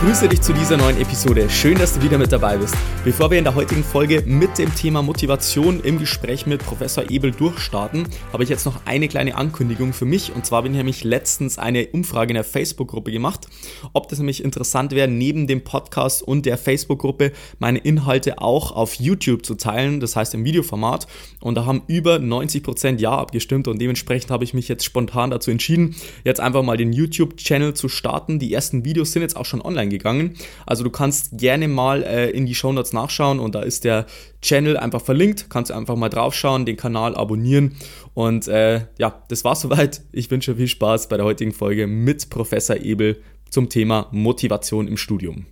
[0.00, 1.50] Ich grüße dich zu dieser neuen Episode.
[1.50, 2.74] Schön, dass du wieder mit dabei bist.
[3.04, 7.32] Bevor wir in der heutigen Folge mit dem Thema Motivation im Gespräch mit Professor Ebel
[7.32, 10.34] durchstarten, habe ich jetzt noch eine kleine Ankündigung für mich.
[10.34, 13.48] Und zwar bin ich nämlich letztens eine Umfrage in der Facebook-Gruppe gemacht,
[13.92, 18.94] ob das nämlich interessant wäre, neben dem Podcast und der Facebook-Gruppe meine Inhalte auch auf
[18.94, 21.08] YouTube zu teilen, das heißt im Videoformat.
[21.40, 25.30] Und da haben über 90 Prozent Ja abgestimmt und dementsprechend habe ich mich jetzt spontan
[25.30, 25.94] dazu entschieden,
[26.24, 28.38] jetzt einfach mal den YouTube-Channel zu starten.
[28.38, 30.36] Die ersten Videos sind jetzt auch schon online gegangen.
[30.66, 34.06] Also du kannst gerne mal äh, in die Show Notes nachschauen und da ist der
[34.42, 35.50] Channel einfach verlinkt.
[35.50, 37.76] Kannst einfach mal draufschauen, den Kanal abonnieren.
[38.14, 40.02] Und äh, ja, das war's soweit.
[40.12, 44.96] Ich wünsche viel Spaß bei der heutigen Folge mit Professor Ebel zum Thema Motivation im
[44.96, 45.46] Studium.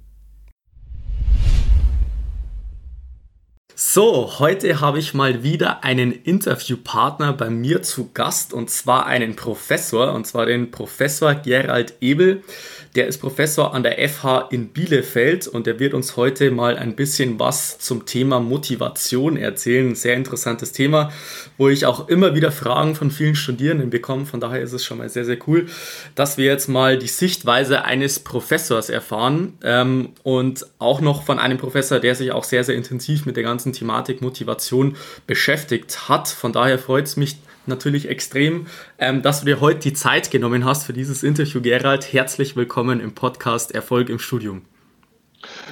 [3.81, 9.37] So, heute habe ich mal wieder einen Interviewpartner bei mir zu Gast und zwar einen
[9.37, 12.43] Professor und zwar den Professor Gerald Ebel.
[12.97, 16.97] Der ist Professor an der FH in Bielefeld und der wird uns heute mal ein
[16.97, 19.91] bisschen was zum Thema Motivation erzählen.
[19.91, 21.13] Ein sehr interessantes Thema,
[21.59, 24.27] wo ich auch immer wieder Fragen von vielen Studierenden bekomme.
[24.27, 25.67] Von daher ist es schon mal sehr, sehr cool,
[26.17, 31.59] dass wir jetzt mal die Sichtweise eines Professors erfahren ähm, und auch noch von einem
[31.59, 36.29] Professor, der sich auch sehr, sehr intensiv mit der ganzen Thematik Motivation beschäftigt hat.
[36.29, 38.67] Von daher freut es mich natürlich extrem,
[38.99, 42.13] ähm, dass du dir heute die Zeit genommen hast für dieses Interview, Gerald.
[42.13, 44.63] Herzlich willkommen im Podcast Erfolg im Studium.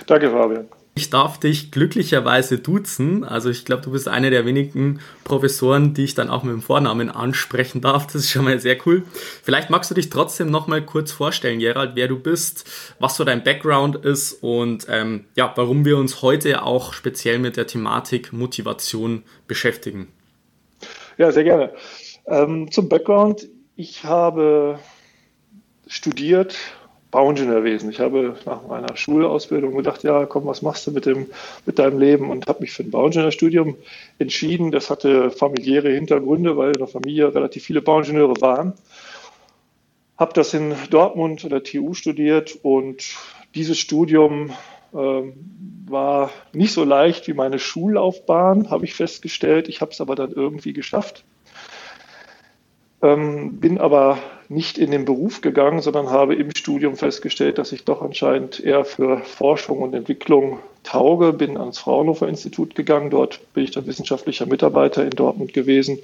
[0.06, 0.68] Danke, Fabian.
[0.98, 3.22] Ich darf dich glücklicherweise duzen.
[3.22, 6.62] Also ich glaube, du bist einer der wenigen Professoren, die ich dann auch mit dem
[6.62, 8.06] Vornamen ansprechen darf.
[8.06, 9.02] Das ist schon mal sehr cool.
[9.42, 12.64] Vielleicht magst du dich trotzdem noch mal kurz vorstellen, Gerald, wer du bist,
[12.98, 17.58] was so dein Background ist und ähm, ja, warum wir uns heute auch speziell mit
[17.58, 20.08] der Thematik Motivation beschäftigen.
[21.18, 21.74] Ja, sehr gerne.
[22.26, 23.46] Ähm, zum Background.
[23.76, 24.78] Ich habe
[25.86, 26.56] studiert
[27.16, 27.88] Bauingenieurwesen.
[27.88, 31.30] Ich habe nach meiner Schulausbildung gedacht, ja, komm, was machst du mit, dem,
[31.64, 32.28] mit deinem Leben?
[32.28, 33.74] Und habe mich für ein Bauingenieurstudium
[34.18, 34.70] entschieden.
[34.70, 38.74] Das hatte familiäre Hintergründe, weil in der Familie relativ viele Bauingenieure waren.
[40.18, 43.02] Habe das in Dortmund an der TU studiert und
[43.54, 44.52] dieses Studium
[44.92, 45.32] ähm,
[45.88, 49.70] war nicht so leicht wie meine Schullaufbahn, habe ich festgestellt.
[49.70, 51.24] Ich habe es aber dann irgendwie geschafft.
[53.00, 57.84] Ähm, bin aber nicht in den Beruf gegangen, sondern habe im Studium festgestellt, dass ich
[57.84, 61.32] doch anscheinend eher für Forschung und Entwicklung tauge.
[61.32, 63.10] Bin ans Fraunhofer Institut gegangen.
[63.10, 65.98] Dort bin ich dann wissenschaftlicher Mitarbeiter in Dortmund gewesen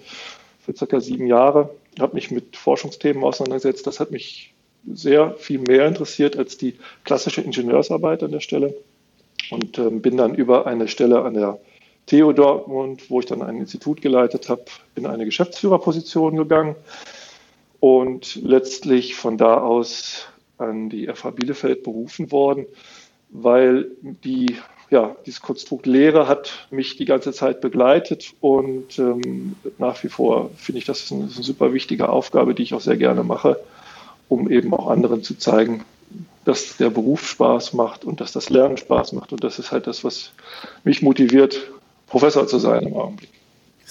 [0.64, 1.70] für circa sieben Jahre.
[2.00, 3.86] Habe mich mit Forschungsthemen auseinandergesetzt.
[3.86, 4.52] Das hat mich
[4.92, 8.74] sehr viel mehr interessiert als die klassische Ingenieursarbeit an der Stelle
[9.50, 11.60] und äh, bin dann über eine Stelle an der
[12.06, 14.64] TU Dortmund, wo ich dann ein Institut geleitet habe,
[14.96, 16.74] in eine Geschäftsführerposition gegangen
[17.82, 22.66] und letztlich von da aus an die FH Bielefeld berufen worden,
[23.30, 24.56] weil die,
[24.88, 30.50] ja, dieses Konstrukt Lehre hat mich die ganze Zeit begleitet und ähm, nach wie vor
[30.56, 32.96] finde ich, das ist eine, das ist eine super wichtige Aufgabe, die ich auch sehr
[32.96, 33.58] gerne mache,
[34.28, 35.84] um eben auch anderen zu zeigen,
[36.44, 39.32] dass der Beruf Spaß macht und dass das Lernen Spaß macht.
[39.32, 40.30] Und das ist halt das, was
[40.84, 41.72] mich motiviert,
[42.06, 43.41] Professor zu sein im Augenblick.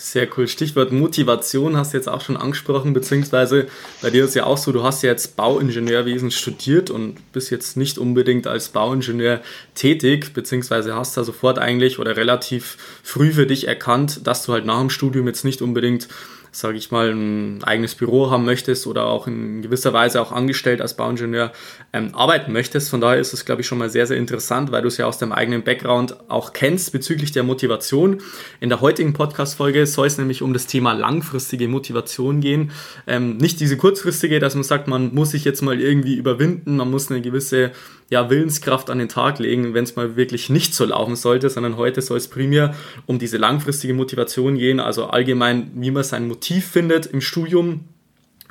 [0.03, 0.47] Sehr cool.
[0.47, 3.67] Stichwort Motivation hast du jetzt auch schon angesprochen, beziehungsweise
[4.01, 7.77] bei dir ist ja auch so, du hast ja jetzt Bauingenieurwesen studiert und bist jetzt
[7.77, 9.41] nicht unbedingt als Bauingenieur
[9.75, 14.65] tätig, beziehungsweise hast da sofort eigentlich oder relativ früh für dich erkannt, dass du halt
[14.65, 16.07] nach dem Studium jetzt nicht unbedingt
[16.51, 20.81] sage ich mal, ein eigenes Büro haben möchtest oder auch in gewisser Weise auch angestellt
[20.81, 21.51] als Bauingenieur
[21.93, 22.89] ähm, arbeiten möchtest.
[22.89, 25.05] Von daher ist es, glaube ich, schon mal sehr, sehr interessant, weil du es ja
[25.05, 28.21] aus deinem eigenen Background auch kennst bezüglich der Motivation.
[28.59, 32.71] In der heutigen Podcast-Folge soll es nämlich um das Thema langfristige Motivation gehen.
[33.07, 36.91] Ähm, nicht diese kurzfristige, dass man sagt, man muss sich jetzt mal irgendwie überwinden, man
[36.91, 37.71] muss eine gewisse
[38.11, 41.77] ja, Willenskraft an den Tag legen, wenn es mal wirklich nicht so laufen sollte, sondern
[41.77, 42.75] heute soll es primär
[43.05, 47.85] um diese langfristige Motivation gehen, also allgemein, wie man sein Motiv findet im Studium,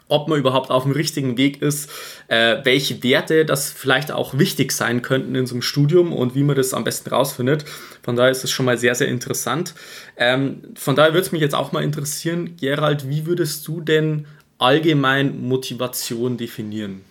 [0.08, 1.90] ob man überhaupt auf dem richtigen Weg ist,
[2.28, 6.42] äh, welche Werte das vielleicht auch wichtig sein könnten in so einem Studium und wie
[6.42, 7.66] man das am besten rausfindet.
[8.02, 9.74] Von daher ist es schon mal sehr, sehr interessant.
[10.16, 14.26] Ähm, von daher würde es mich jetzt auch mal interessieren, Gerald, wie würdest du denn
[14.56, 17.09] allgemein Motivation definieren?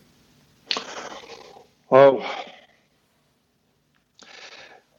[1.89, 2.23] Wow.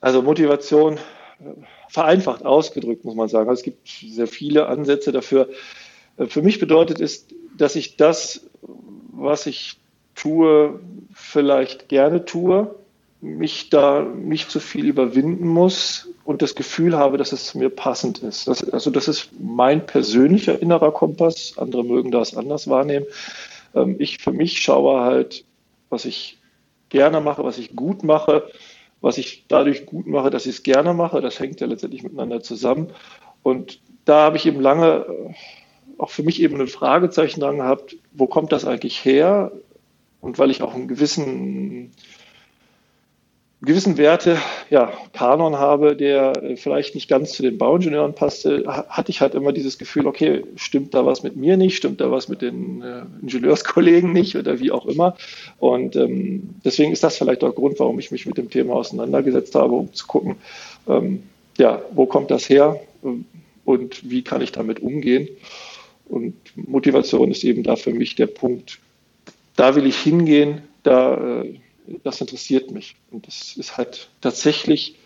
[0.00, 0.98] Also Motivation
[1.88, 3.48] vereinfacht ausgedrückt, muss man sagen.
[3.48, 5.48] Also es gibt sehr viele Ansätze dafür.
[6.16, 7.26] Äh, für mich bedeutet es,
[7.56, 9.78] dass ich das, was ich
[10.14, 10.80] tue,
[11.12, 12.74] vielleicht gerne tue,
[13.20, 17.68] mich da nicht zu viel überwinden muss und das Gefühl habe, dass es zu mir
[17.68, 18.48] passend ist.
[18.48, 21.54] Das, also das ist mein persönlicher innerer Kompass.
[21.58, 23.06] Andere mögen das anders wahrnehmen.
[23.74, 25.44] Ähm, ich für mich schaue halt,
[25.90, 26.39] was ich
[26.90, 28.50] gerne mache, was ich gut mache,
[29.00, 31.20] was ich dadurch gut mache, dass ich es gerne mache.
[31.20, 32.92] Das hängt ja letztendlich miteinander zusammen.
[33.42, 35.34] Und da habe ich eben lange äh,
[35.98, 39.52] auch für mich eben ein Fragezeichen dran gehabt, wo kommt das eigentlich her?
[40.20, 41.92] Und weil ich auch einen gewissen
[43.62, 44.38] gewissen Werte,
[44.70, 49.34] ja, Kanon habe, der äh, vielleicht nicht ganz zu den Bauingenieuren passte, hatte ich halt
[49.34, 52.82] immer dieses Gefühl, okay, stimmt da was mit mir nicht, stimmt da was mit den
[52.82, 55.16] äh, Ingenieurskollegen nicht oder wie auch immer.
[55.58, 59.54] Und ähm, deswegen ist das vielleicht auch Grund, warum ich mich mit dem Thema auseinandergesetzt
[59.54, 60.36] habe, um zu gucken,
[60.88, 61.22] ähm,
[61.58, 63.26] ja, wo kommt das her ähm,
[63.66, 65.28] und wie kann ich damit umgehen.
[66.08, 68.78] Und Motivation ist eben da für mich der Punkt,
[69.54, 71.54] da will ich hingehen, da äh,
[72.04, 72.96] das interessiert mich.
[73.10, 74.96] Und das ist halt tatsächlich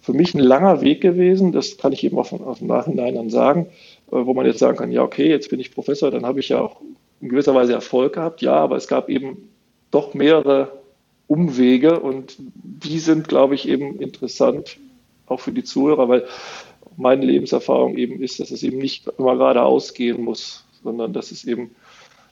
[0.00, 3.30] für mich ein langer Weg gewesen, das kann ich eben auch aus dem Nachhinein dann
[3.30, 3.68] sagen,
[4.08, 6.50] äh, wo man jetzt sagen kann, ja, okay, jetzt bin ich Professor, dann habe ich
[6.50, 6.80] ja auch
[7.20, 9.48] in gewisser Weise Erfolg gehabt, ja, aber es gab eben
[9.90, 10.72] doch mehrere
[11.26, 14.76] Umwege und die sind, glaube ich, eben interessant,
[15.26, 16.26] auch für die Zuhörer, weil
[16.96, 21.44] meine Lebenserfahrung eben ist, dass es eben nicht immer geradeaus gehen muss, sondern dass es
[21.44, 21.74] eben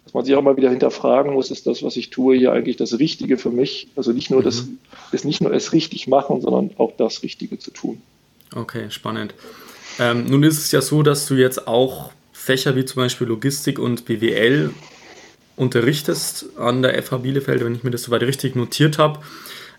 [0.04, 2.76] dass man sich auch mal wieder hinterfragen muss, ist das, was ich tue, hier eigentlich
[2.76, 3.88] das Richtige für mich?
[3.96, 4.44] Also nicht nur mhm.
[4.44, 4.69] das,
[5.12, 8.02] ist nicht nur es richtig machen, sondern auch das Richtige zu tun.
[8.54, 9.34] Okay, spannend.
[9.99, 13.78] Ähm, nun ist es ja so, dass du jetzt auch Fächer wie zum Beispiel Logistik
[13.78, 14.70] und BWL
[15.56, 19.20] unterrichtest an der FH Bielefeld, wenn ich mir das soweit richtig notiert habe.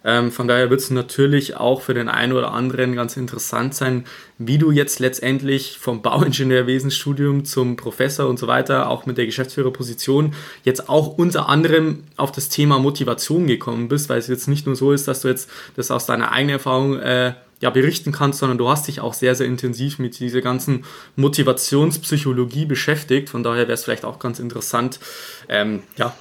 [0.06, 4.06] Ähm, von daher wird es natürlich auch für den einen oder anderen ganz interessant sein,
[4.38, 10.34] wie du jetzt letztendlich vom Bauingenieurwesensstudium zum Professor und so weiter, auch mit der Geschäftsführerposition,
[10.64, 14.76] jetzt auch unter anderem auf das Thema Motivation gekommen bist, weil es jetzt nicht nur
[14.76, 18.58] so ist, dass du jetzt das aus deiner eigenen Erfahrung äh, ja, berichten kannst, sondern
[18.58, 20.84] du hast dich auch sehr, sehr intensiv mit dieser ganzen
[21.16, 23.30] Motivationspsychologie beschäftigt.
[23.30, 25.00] Von daher wäre es vielleicht auch ganz interessant,
[25.48, 26.14] ähm, ja,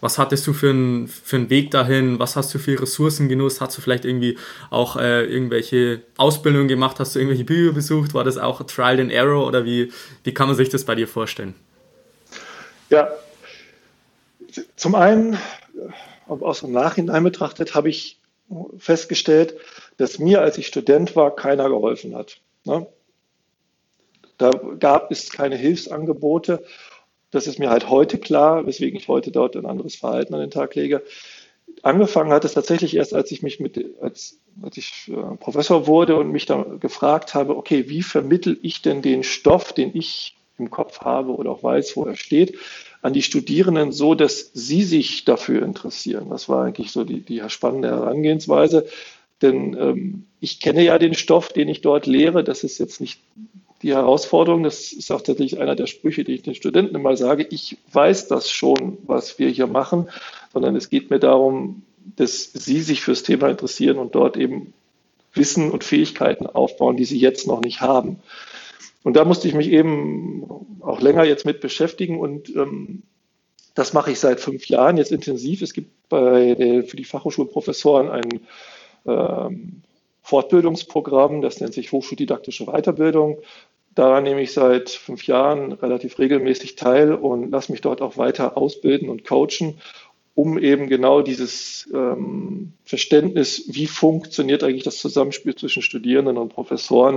[0.00, 2.18] was hattest du für einen für einen Weg dahin?
[2.18, 3.60] Was hast du für Ressourcen genutzt?
[3.60, 4.38] Hast du vielleicht irgendwie
[4.70, 6.98] auch äh, irgendwelche Ausbildungen gemacht?
[7.00, 8.14] Hast du irgendwelche Bücher besucht?
[8.14, 9.92] War das auch Trial and Error oder wie,
[10.24, 11.54] wie kann man sich das bei dir vorstellen?
[12.88, 13.08] Ja,
[14.76, 15.38] zum einen,
[16.26, 18.18] aus dem Nachhinein betrachtet, habe ich
[18.78, 19.54] festgestellt,
[19.96, 22.38] dass mir, als ich Student war, keiner geholfen hat.
[22.64, 22.86] Ne?
[24.38, 26.64] Da gab es keine Hilfsangebote
[27.30, 30.50] das ist mir halt heute klar, weswegen ich heute dort ein anderes Verhalten an den
[30.50, 31.02] Tag lege.
[31.82, 36.16] Angefangen hat es tatsächlich erst, als ich mich mit, als, als ich äh, Professor wurde
[36.16, 40.70] und mich da gefragt habe, okay, wie vermittel ich denn den Stoff, den ich im
[40.70, 42.58] Kopf habe oder auch weiß, wo er steht,
[43.02, 46.28] an die Studierenden so, dass sie sich dafür interessieren.
[46.28, 48.86] Das war eigentlich so die, die spannende Herangehensweise.
[49.40, 52.44] Denn ähm, ich kenne ja den Stoff, den ich dort lehre.
[52.44, 53.20] Das ist jetzt nicht
[53.82, 57.46] die Herausforderung, das ist auch tatsächlich einer der Sprüche, die ich den Studenten immer sage,
[57.50, 60.08] ich weiß das schon, was wir hier machen,
[60.52, 61.82] sondern es geht mir darum,
[62.16, 64.72] dass sie sich fürs Thema interessieren und dort eben
[65.32, 68.18] Wissen und Fähigkeiten aufbauen, die sie jetzt noch nicht haben.
[69.02, 70.44] Und da musste ich mich eben
[70.80, 73.02] auch länger jetzt mit beschäftigen und ähm,
[73.74, 75.62] das mache ich seit fünf Jahren jetzt intensiv.
[75.62, 78.40] Es gibt bei der, für die Fachhochschulprofessoren ein
[79.06, 79.82] ähm,
[80.22, 83.38] Fortbildungsprogramm, das nennt sich Hochschuldidaktische Weiterbildung.
[84.00, 88.56] Daran nehme ich seit fünf Jahren relativ regelmäßig teil und lasse mich dort auch weiter
[88.56, 89.78] ausbilden und coachen,
[90.34, 97.16] um eben genau dieses ähm, Verständnis, wie funktioniert eigentlich das Zusammenspiel zwischen Studierenden und Professoren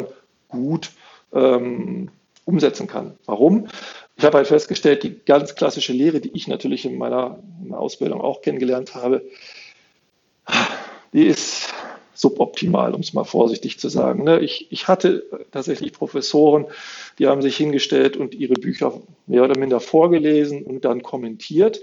[0.50, 0.90] gut
[1.32, 2.10] ähm,
[2.44, 3.18] umsetzen kann.
[3.28, 3.70] Warum?
[4.18, 7.82] Ich habe halt festgestellt, die ganz klassische Lehre, die ich natürlich in meiner, in meiner
[7.82, 9.24] Ausbildung auch kennengelernt habe,
[11.14, 11.74] die ist
[12.14, 14.24] suboptimal, um es mal vorsichtig zu sagen.
[14.24, 14.40] Ne?
[14.40, 16.66] Ich, ich hatte tatsächlich Professoren,
[17.20, 21.82] die haben sich hingestellt und ihre Bücher mehr oder minder vorgelesen und dann kommentiert.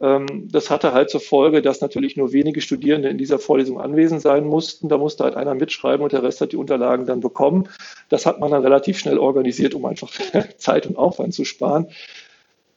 [0.00, 4.20] Ähm, das hatte halt zur Folge, dass natürlich nur wenige Studierende in dieser Vorlesung anwesend
[4.20, 4.88] sein mussten.
[4.88, 7.68] Da musste halt einer mitschreiben und der Rest hat die Unterlagen dann bekommen.
[8.08, 10.10] Das hat man dann relativ schnell organisiert, um einfach
[10.58, 11.86] Zeit und Aufwand zu sparen.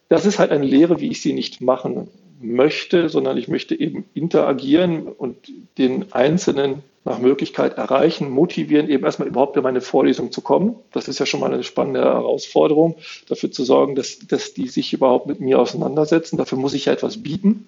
[0.07, 4.05] Das ist halt eine Lehre, wie ich sie nicht machen möchte, sondern ich möchte eben
[4.13, 10.41] interagieren und den Einzelnen nach Möglichkeit erreichen, motivieren, eben erstmal überhaupt in meine Vorlesung zu
[10.41, 10.75] kommen.
[10.91, 12.95] Das ist ja schon mal eine spannende Herausforderung,
[13.29, 16.37] dafür zu sorgen, dass, dass die sich überhaupt mit mir auseinandersetzen.
[16.37, 17.67] Dafür muss ich ja etwas bieten.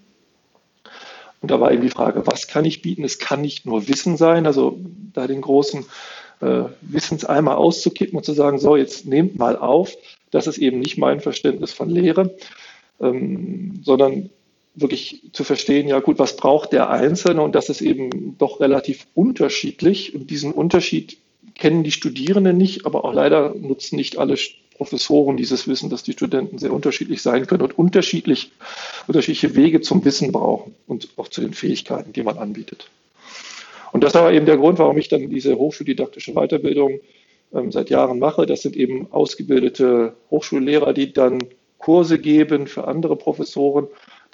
[1.42, 3.04] Und da war eben die Frage, was kann ich bieten?
[3.04, 4.80] Es kann nicht nur Wissen sein, also
[5.14, 5.86] da den großen
[6.42, 9.96] äh, Wissens einmal auszukippen und zu sagen, so, jetzt nehmt mal auf,
[10.32, 12.36] das ist eben nicht mein Verständnis von Lehre,
[13.00, 14.32] ähm, sondern
[14.80, 19.08] wirklich zu verstehen, ja gut, was braucht der Einzelne und das ist eben doch relativ
[19.16, 21.18] unterschiedlich und diesen Unterschied
[21.56, 24.36] kennen die Studierenden nicht, aber auch leider nutzen nicht alle
[24.76, 28.52] Professoren dieses Wissen, dass die Studenten sehr unterschiedlich sein können und unterschiedlich,
[29.08, 32.88] unterschiedliche Wege zum Wissen brauchen und auch zu den Fähigkeiten, die man anbietet.
[33.92, 37.00] Und das war eben der Grund, warum ich dann diese hochschuldidaktische Weiterbildung
[37.54, 38.46] ähm, seit Jahren mache.
[38.46, 41.40] Das sind eben ausgebildete Hochschullehrer, die dann
[41.80, 43.88] Kurse geben für andere Professoren,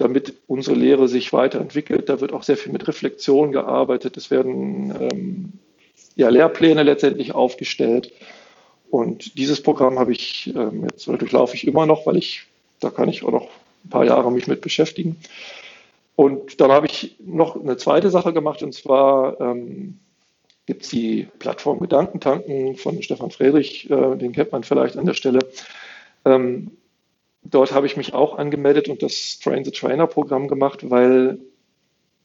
[0.03, 2.09] damit unsere Lehre sich weiterentwickelt.
[2.09, 4.17] Da wird auch sehr viel mit Reflexion gearbeitet.
[4.17, 5.53] Es werden ähm,
[6.15, 8.11] ja, Lehrpläne letztendlich aufgestellt.
[8.89, 12.45] Und dieses Programm habe ich ähm, jetzt durchlaufe ich immer noch, weil ich,
[12.79, 13.49] da kann ich auch noch
[13.85, 15.17] ein paar Jahre mich mit beschäftigen.
[16.15, 19.97] Und dann habe ich noch eine zweite Sache gemacht, und zwar ähm,
[20.67, 25.15] gibt es die Plattform Gedankentanken von Stefan Friedrich, äh, den kennt man vielleicht an der
[25.15, 25.39] Stelle.
[26.23, 26.71] Ähm,
[27.43, 31.39] dort habe ich mich auch angemeldet und das Train the Trainer Programm gemacht, weil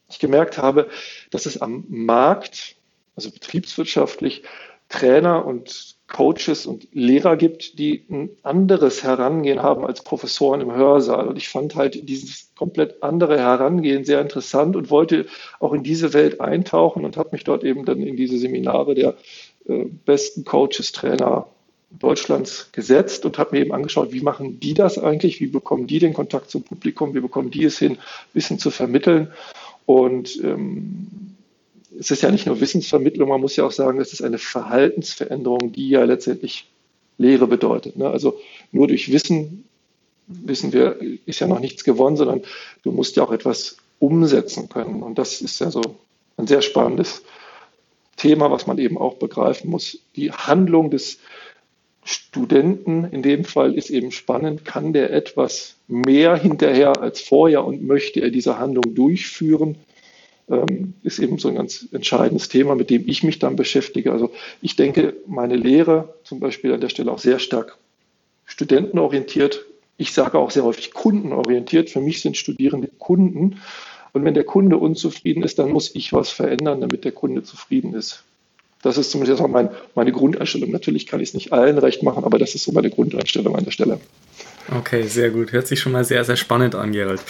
[0.09, 0.89] ich gemerkt habe,
[1.29, 2.75] dass es am Markt,
[3.15, 4.43] also betriebswirtschaftlich,
[4.89, 11.27] Trainer und Coaches und Lehrer gibt, die ein anderes Herangehen haben als Professoren im Hörsaal.
[11.27, 15.27] Und ich fand halt dieses komplett andere Herangehen sehr interessant und wollte
[15.59, 19.15] auch in diese Welt eintauchen und habe mich dort eben dann in diese Seminare der
[19.67, 21.47] äh, besten Coaches, Trainer
[21.91, 25.99] Deutschlands gesetzt und habe mir eben angeschaut, wie machen die das eigentlich, wie bekommen die
[25.99, 27.97] den Kontakt zum Publikum, wie bekommen die es hin,
[28.33, 29.31] Wissen zu vermitteln.
[29.85, 31.35] Und ähm,
[31.99, 35.71] es ist ja nicht nur Wissensvermittlung, man muss ja auch sagen, es ist eine Verhaltensveränderung,
[35.71, 36.67] die ja letztendlich
[37.17, 37.97] Lehre bedeutet.
[37.97, 38.09] Ne?
[38.09, 38.39] Also
[38.71, 39.65] nur durch Wissen,
[40.27, 42.43] wissen wir, ist ja noch nichts gewonnen, sondern
[42.83, 45.01] du musst ja auch etwas umsetzen können.
[45.01, 45.81] Und das ist ja so
[46.37, 47.23] ein sehr spannendes
[48.15, 49.97] Thema, was man eben auch begreifen muss.
[50.15, 51.19] Die Handlung des
[52.03, 57.85] Studenten in dem Fall ist eben spannend, kann der etwas mehr hinterher als vorher und
[57.85, 59.77] möchte er diese Handlung durchführen
[60.49, 64.11] ähm, ist eben so ein ganz entscheidendes Thema, mit dem ich mich dann beschäftige.
[64.11, 67.77] Also ich denke, meine Lehre zum Beispiel an der Stelle auch sehr stark
[68.45, 69.65] studentenorientiert.
[69.97, 71.89] Ich sage auch sehr häufig kundenorientiert.
[71.89, 73.61] Für mich sind Studierende Kunden.
[74.11, 77.93] Und wenn der Kunde unzufrieden ist, dann muss ich was verändern, damit der Kunde zufrieden
[77.93, 78.23] ist.
[78.81, 80.71] Das ist zumindest auch mein, meine Grundeinstellung.
[80.71, 83.65] Natürlich kann ich es nicht allen recht machen, aber das ist so meine Grundeinstellung an
[83.65, 83.99] der Stelle.
[84.77, 85.51] Okay, sehr gut.
[85.51, 87.21] Hört sich schon mal sehr, sehr spannend an, Gerald.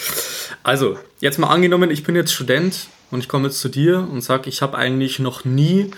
[0.62, 4.20] Also, jetzt mal angenommen, ich bin jetzt Student und ich komme jetzt zu dir und
[4.20, 5.90] sage, ich habe eigentlich noch nie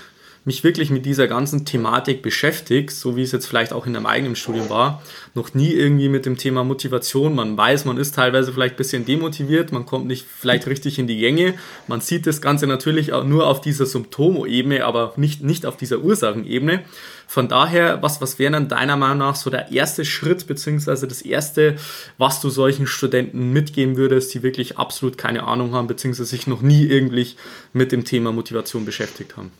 [0.44, 4.06] mich wirklich mit dieser ganzen Thematik beschäftigt, so wie es jetzt vielleicht auch in deinem
[4.06, 5.02] eigenen Studium war,
[5.34, 7.34] noch nie irgendwie mit dem Thema Motivation.
[7.34, 11.06] Man weiß, man ist teilweise vielleicht ein bisschen demotiviert, man kommt nicht vielleicht richtig in
[11.06, 11.54] die Gänge.
[11.86, 16.00] Man sieht das Ganze natürlich auch nur auf dieser Symptomebene, aber nicht, nicht auf dieser
[16.00, 16.82] Ursachenebene.
[17.28, 21.22] Von daher, was, was wäre dann deiner Meinung nach so der erste Schritt, beziehungsweise das
[21.22, 21.76] erste,
[22.18, 26.62] was du solchen Studenten mitgeben würdest, die wirklich absolut keine Ahnung haben, beziehungsweise sich noch
[26.62, 27.28] nie irgendwie
[27.72, 29.52] mit dem Thema Motivation beschäftigt haben?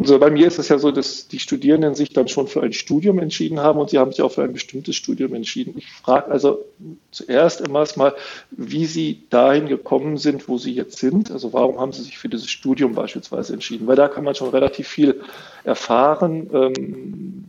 [0.00, 2.72] Also bei mir ist es ja so, dass die Studierenden sich dann schon für ein
[2.72, 5.74] Studium entschieden haben und sie haben sich auch für ein bestimmtes Studium entschieden.
[5.76, 6.64] Ich frage also
[7.10, 8.14] zuerst immer mal,
[8.50, 11.30] wie sie dahin gekommen sind, wo sie jetzt sind.
[11.30, 13.86] Also warum haben sie sich für dieses Studium beispielsweise entschieden?
[13.86, 15.20] Weil da kann man schon relativ viel
[15.64, 17.44] erfahren, ähm,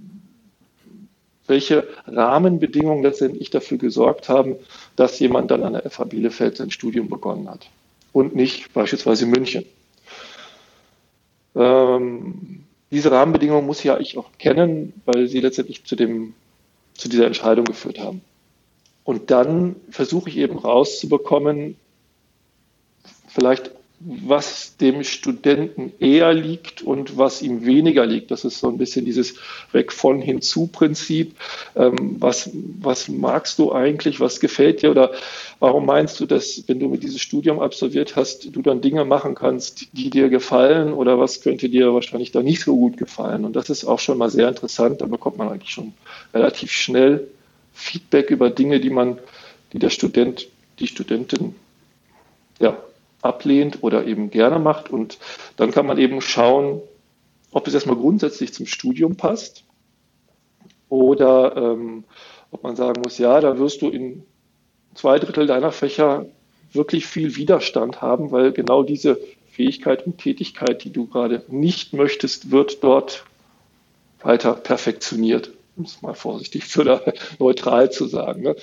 [1.47, 4.57] welche Rahmenbedingungen letztendlich dafür gesorgt haben,
[4.97, 7.69] dass jemand dann an der FH Bielefeld sein Studium begonnen hat
[8.11, 9.63] und nicht beispielsweise München.
[11.55, 16.33] Ähm, diese Rahmenbedingungen muss ja ich auch kennen, weil sie letztendlich zu, dem,
[16.93, 18.21] zu dieser Entscheidung geführt haben.
[19.03, 21.77] Und dann versuche ich eben rauszubekommen,
[23.27, 23.71] vielleicht
[24.03, 28.31] was dem Studenten eher liegt und was ihm weniger liegt.
[28.31, 29.35] Das ist so ein bisschen dieses
[29.71, 31.35] Weg von hinzu Prinzip.
[31.75, 34.19] Ähm, was, was magst du eigentlich?
[34.19, 34.91] Was gefällt dir?
[34.91, 35.11] Oder
[35.59, 39.35] warum meinst du, dass, wenn du mit dieses Studium absolviert hast, du dann Dinge machen
[39.35, 40.93] kannst, die dir gefallen?
[40.93, 43.45] Oder was könnte dir wahrscheinlich da nicht so gut gefallen?
[43.45, 45.01] Und das ist auch schon mal sehr interessant.
[45.01, 45.93] Da bekommt man eigentlich schon
[46.33, 47.27] relativ schnell
[47.73, 49.19] Feedback über Dinge, die man,
[49.73, 50.47] die der Student,
[50.79, 51.55] die Studentin
[52.59, 52.77] ja,
[53.21, 54.89] ablehnt oder eben gerne macht.
[54.89, 55.17] Und
[55.57, 56.81] dann kann man eben schauen,
[57.51, 59.63] ob es erstmal grundsätzlich zum Studium passt
[60.89, 62.03] oder ähm,
[62.51, 64.23] ob man sagen muss, ja, da wirst du in
[64.93, 66.25] zwei Drittel deiner Fächer
[66.73, 69.19] wirklich viel Widerstand haben, weil genau diese
[69.51, 73.25] Fähigkeit und Tätigkeit, die du gerade nicht möchtest, wird dort
[74.21, 78.43] weiter perfektioniert, um es mal vorsichtig oder neutral zu sagen.
[78.43, 78.55] Ne?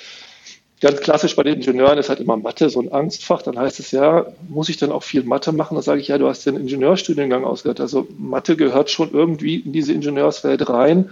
[0.80, 3.42] Ganz klassisch bei den Ingenieuren ist halt immer Mathe so ein Angstfach.
[3.42, 5.74] Dann heißt es ja, muss ich dann auch viel Mathe machen?
[5.74, 7.80] Dann sage ich, ja, du hast den Ingenieurstudiengang ausgehört.
[7.80, 11.10] Also Mathe gehört schon irgendwie in diese Ingenieurswelt rein.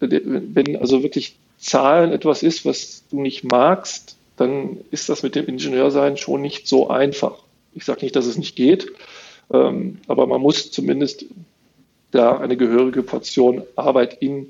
[0.00, 5.46] Wenn also wirklich Zahlen etwas ist, was du nicht magst, dann ist das mit dem
[5.46, 7.42] Ingenieursein schon nicht so einfach.
[7.74, 8.90] Ich sage nicht, dass es nicht geht,
[9.52, 11.26] ähm, aber man muss zumindest
[12.10, 14.46] da eine gehörige Portion Arbeit in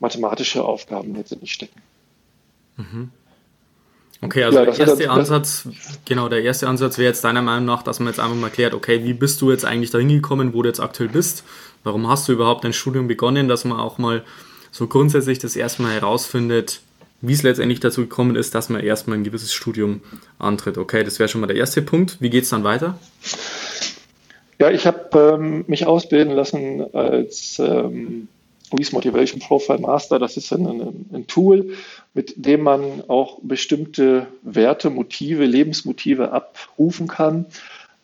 [0.00, 1.80] mathematische Aufgaben letztendlich stecken.
[2.78, 3.10] Mhm.
[4.22, 5.68] Okay, also ja, der erste das, Ansatz,
[6.04, 8.74] genau, der erste Ansatz wäre jetzt deiner Meinung nach, dass man jetzt einfach mal klärt,
[8.74, 11.42] okay, wie bist du jetzt eigentlich dahin gekommen, wo du jetzt aktuell bist?
[11.84, 14.22] Warum hast du überhaupt dein Studium begonnen, dass man auch mal
[14.70, 16.82] so grundsätzlich das erstmal herausfindet,
[17.22, 20.02] wie es letztendlich dazu gekommen ist, dass man erstmal ein gewisses Studium
[20.38, 20.76] antritt.
[20.76, 22.18] Okay, das wäre schon mal der erste Punkt.
[22.20, 22.98] Wie geht es dann weiter?
[24.58, 28.28] Ja, ich habe ähm, mich ausbilden lassen als ähm,
[28.72, 30.18] Reese Motivation Profile Master.
[30.18, 31.74] Das ist ein, ein, ein, Tool,
[32.14, 37.46] mit dem man auch bestimmte Werte, Motive, Lebensmotive abrufen kann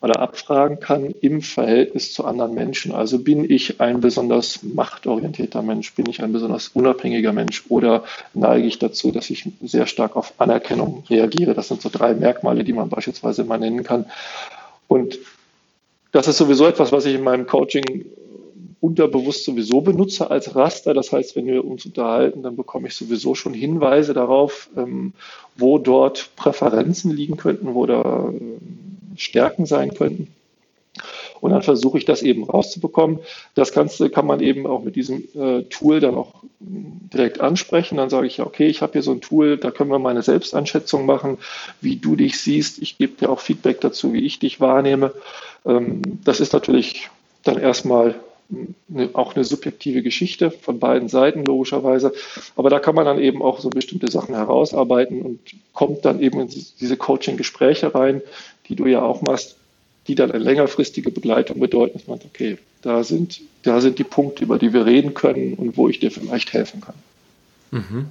[0.00, 2.92] oder abfragen kann im Verhältnis zu anderen Menschen.
[2.92, 8.04] Also bin ich ein besonders machtorientierter Mensch, bin ich ein besonders unabhängiger Mensch oder
[8.34, 11.54] neige ich dazu, dass ich sehr stark auf Anerkennung reagiere.
[11.54, 14.06] Das sind so drei Merkmale, die man beispielsweise mal nennen kann.
[14.86, 15.18] Und
[16.12, 18.06] das ist sowieso etwas, was ich in meinem Coaching
[18.80, 20.94] unterbewusst sowieso benutze als Raster.
[20.94, 25.12] Das heißt, wenn wir uns unterhalten, dann bekomme ich sowieso schon Hinweise darauf, ähm,
[25.56, 30.28] wo dort Präferenzen liegen könnten, wo da äh, Stärken sein könnten.
[31.40, 33.20] Und dann versuche ich das eben rauszubekommen.
[33.54, 37.98] Das Ganze kann man eben auch mit diesem äh, Tool dann auch direkt ansprechen.
[37.98, 40.22] Dann sage ich ja, okay, ich habe hier so ein Tool, da können wir meine
[40.22, 41.38] Selbsteinschätzung machen,
[41.80, 42.80] wie du dich siehst.
[42.80, 45.12] Ich gebe dir auch Feedback dazu, wie ich dich wahrnehme.
[45.64, 47.10] Ähm, das ist natürlich
[47.42, 48.14] dann erstmal
[48.50, 52.12] eine, auch eine subjektive Geschichte von beiden Seiten logischerweise.
[52.54, 55.40] Aber da kann man dann eben auch so bestimmte Sachen herausarbeiten und
[55.72, 58.22] kommt dann eben in diese Coaching-Gespräche rein,
[58.68, 59.56] die du ja auch machst,
[60.06, 64.04] die dann eine längerfristige Begleitung bedeuten, dass man sagt, okay, da sind, da sind die
[64.04, 66.94] Punkte, über die wir reden können und wo ich dir vielleicht helfen kann.
[67.72, 68.06] Mhm.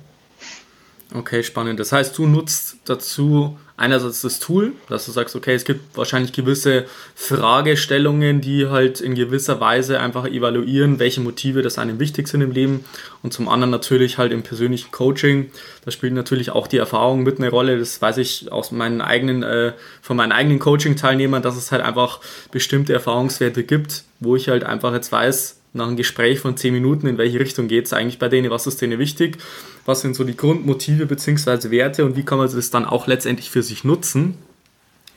[1.13, 1.79] Okay, spannend.
[1.79, 6.31] Das heißt, du nutzt dazu einerseits das Tool, dass du sagst, okay, es gibt wahrscheinlich
[6.31, 12.41] gewisse Fragestellungen, die halt in gewisser Weise einfach evaluieren, welche Motive das einem wichtig sind
[12.41, 12.85] im Leben.
[13.21, 15.51] Und zum anderen natürlich halt im persönlichen Coaching.
[15.83, 17.77] Da spielt natürlich auch die Erfahrung mit eine Rolle.
[17.77, 22.21] Das weiß ich aus meinen eigenen, äh, von meinen eigenen Coaching-Teilnehmern, dass es halt einfach
[22.51, 27.07] bestimmte Erfahrungswerte gibt, wo ich halt einfach jetzt weiß, nach einem Gespräch von 10 Minuten,
[27.07, 29.37] in welche Richtung geht es eigentlich bei denen, was ist denen wichtig,
[29.85, 31.69] was sind so die Grundmotive bzw.
[31.69, 34.37] Werte und wie kann man das dann auch letztendlich für sich nutzen.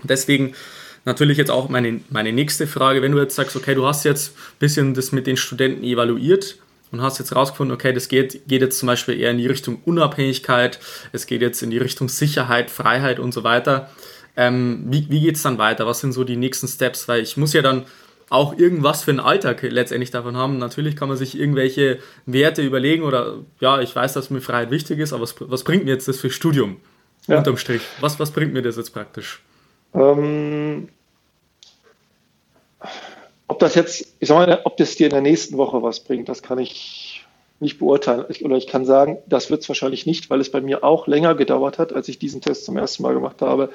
[0.02, 0.54] Deswegen
[1.04, 4.36] natürlich jetzt auch meine, meine nächste Frage, wenn du jetzt sagst, okay, du hast jetzt
[4.36, 6.58] ein bisschen das mit den Studenten evaluiert
[6.90, 9.80] und hast jetzt rausgefunden, okay, das geht, geht jetzt zum Beispiel eher in die Richtung
[9.84, 10.80] Unabhängigkeit,
[11.12, 13.90] es geht jetzt in die Richtung Sicherheit, Freiheit und so weiter.
[14.36, 15.86] Ähm, wie wie geht es dann weiter?
[15.86, 17.08] Was sind so die nächsten Steps?
[17.08, 17.86] Weil ich muss ja dann
[18.30, 20.58] auch irgendwas für einen Alltag letztendlich davon haben.
[20.58, 24.98] Natürlich kann man sich irgendwelche Werte überlegen oder ja, ich weiß, dass mir Freiheit wichtig
[24.98, 26.76] ist, aber was, was bringt mir jetzt das für Studium?
[27.26, 27.38] Ja.
[27.38, 27.82] Unterm Strich.
[28.00, 29.42] Was, was bringt mir das jetzt praktisch?
[29.94, 30.88] Ähm,
[33.46, 36.28] ob das jetzt, ich sag mal, ob das dir in der nächsten Woche was bringt,
[36.28, 37.26] das kann ich
[37.60, 38.24] nicht beurteilen.
[38.28, 41.06] Ich, oder ich kann sagen, das wird es wahrscheinlich nicht, weil es bei mir auch
[41.06, 43.70] länger gedauert hat, als ich diesen Test zum ersten Mal gemacht habe.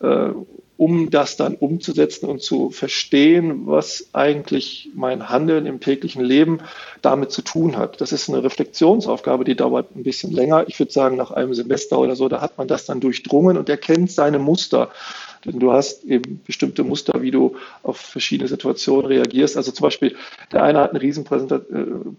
[0.00, 0.30] Äh,
[0.76, 6.58] um das dann umzusetzen und zu verstehen, was eigentlich mein Handeln im täglichen Leben
[7.00, 8.00] damit zu tun hat.
[8.00, 10.64] Das ist eine Reflexionsaufgabe, die dauert ein bisschen länger.
[10.66, 13.68] Ich würde sagen, nach einem Semester oder so, da hat man das dann durchdrungen und
[13.68, 14.90] erkennt seine Muster.
[15.44, 19.56] Denn du hast eben bestimmte Muster, wie du auf verschiedene Situationen reagierst.
[19.56, 20.16] Also zum Beispiel,
[20.52, 21.60] der eine hat ein Riesenproblem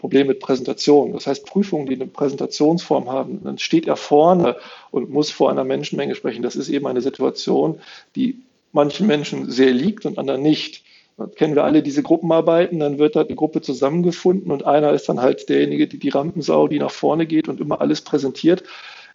[0.02, 1.14] äh, mit Präsentation.
[1.14, 4.56] Das heißt, Prüfungen, die eine Präsentationsform haben, dann steht er vorne
[4.92, 6.44] und muss vor einer Menschenmenge sprechen.
[6.44, 7.80] Das ist eben eine Situation,
[8.16, 10.84] die manchen Menschen sehr liegt und anderen nicht.
[11.18, 15.08] Dann kennen wir alle diese Gruppenarbeiten, dann wird da eine Gruppe zusammengefunden und einer ist
[15.08, 18.64] dann halt derjenige, die die Rampensau, die nach vorne geht und immer alles präsentiert.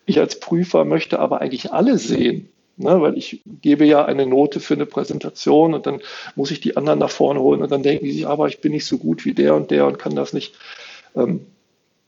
[0.06, 2.48] Ich als Prüfer möchte aber eigentlich alle sehen.
[2.82, 6.00] Ne, weil ich gebe ja eine Note für eine Präsentation und dann
[6.34, 8.72] muss ich die anderen nach vorne holen und dann denken die sich, aber ich bin
[8.72, 10.54] nicht so gut wie der und der und kann das nicht.
[11.14, 11.44] Ähm,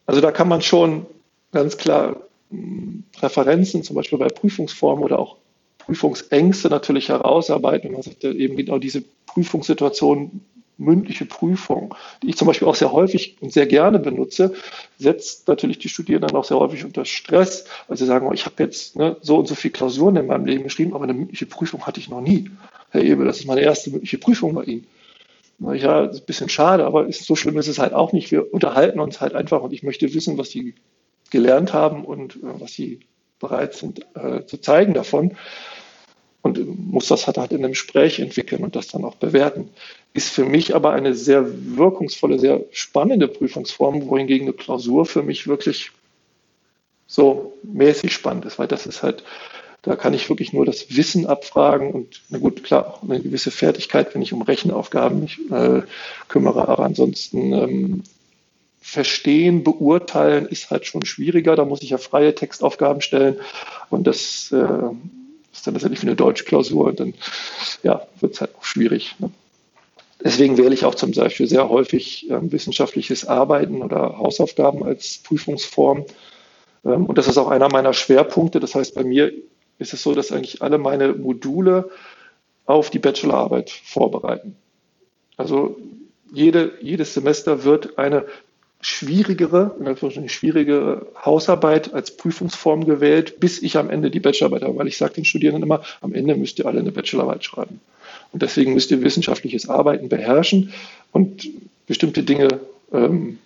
[0.06, 1.04] also da kann man schon
[1.52, 2.16] ganz klar
[2.48, 5.36] hm, Präferenzen, zum Beispiel bei Prüfungsformen oder auch
[5.76, 7.92] Prüfungsängste natürlich herausarbeiten.
[7.92, 10.40] Man sagt eben genau diese Prüfungssituation
[10.78, 14.54] mündliche Prüfung, die ich zum Beispiel auch sehr häufig und sehr gerne benutze,
[14.98, 18.62] setzt natürlich die Studierenden auch sehr häufig unter Stress, weil sie sagen, oh, ich habe
[18.62, 21.86] jetzt ne, so und so viele Klausuren in meinem Leben geschrieben, aber eine mündliche Prüfung
[21.86, 22.50] hatte ich noch nie.
[22.90, 24.86] Herr Ebel, das ist meine erste mündliche Prüfung bei Ihnen.
[25.74, 28.32] Ja, ist ein bisschen schade, aber ist, so schlimm ist es halt auch nicht.
[28.32, 30.74] Wir unterhalten uns halt einfach und ich möchte wissen, was Sie
[31.30, 33.00] gelernt haben und äh, was Sie
[33.38, 35.36] bereit sind äh, zu zeigen davon.
[36.42, 39.70] Und muss das halt in einem Gespräch entwickeln und das dann auch bewerten.
[40.12, 45.46] Ist für mich aber eine sehr wirkungsvolle, sehr spannende Prüfungsform, wohingegen eine Klausur für mich
[45.46, 45.92] wirklich
[47.06, 49.22] so mäßig spannend ist, weil das ist halt,
[49.82, 54.14] da kann ich wirklich nur das Wissen abfragen und na gut, klar, eine gewisse Fertigkeit,
[54.14, 55.82] wenn ich um Rechenaufgaben mich äh,
[56.28, 58.02] kümmere, aber ansonsten ähm,
[58.80, 61.54] verstehen, beurteilen ist halt schon schwieriger.
[61.54, 63.36] Da muss ich ja freie Textaufgaben stellen
[63.90, 64.90] und das äh,
[65.52, 67.14] ist dann letztendlich für eine Deutschklausur und dann
[67.82, 69.16] ja, wird es halt auch schwierig.
[69.18, 69.30] Ne?
[70.24, 76.04] Deswegen wähle ich auch zum Beispiel sehr häufig äh, wissenschaftliches Arbeiten oder Hausaufgaben als Prüfungsform.
[76.84, 78.60] Ähm, und das ist auch einer meiner Schwerpunkte.
[78.60, 79.32] Das heißt, bei mir
[79.78, 81.90] ist es so, dass eigentlich alle meine Module
[82.66, 84.56] auf die Bachelorarbeit vorbereiten.
[85.36, 85.76] Also
[86.32, 88.26] jede, jedes Semester wird eine
[88.82, 94.76] schwierigere, in Anführungsstrichen schwierige Hausarbeit als Prüfungsform gewählt, bis ich am Ende die Bachelorarbeit habe,
[94.76, 97.80] weil ich sage den Studierenden immer, am Ende müsst ihr alle eine Bachelorarbeit schreiben.
[98.32, 100.72] Und deswegen müsst ihr wissenschaftliches Arbeiten beherrschen
[101.12, 101.48] und
[101.86, 102.60] bestimmte Dinge,
[102.92, 103.38] ähm,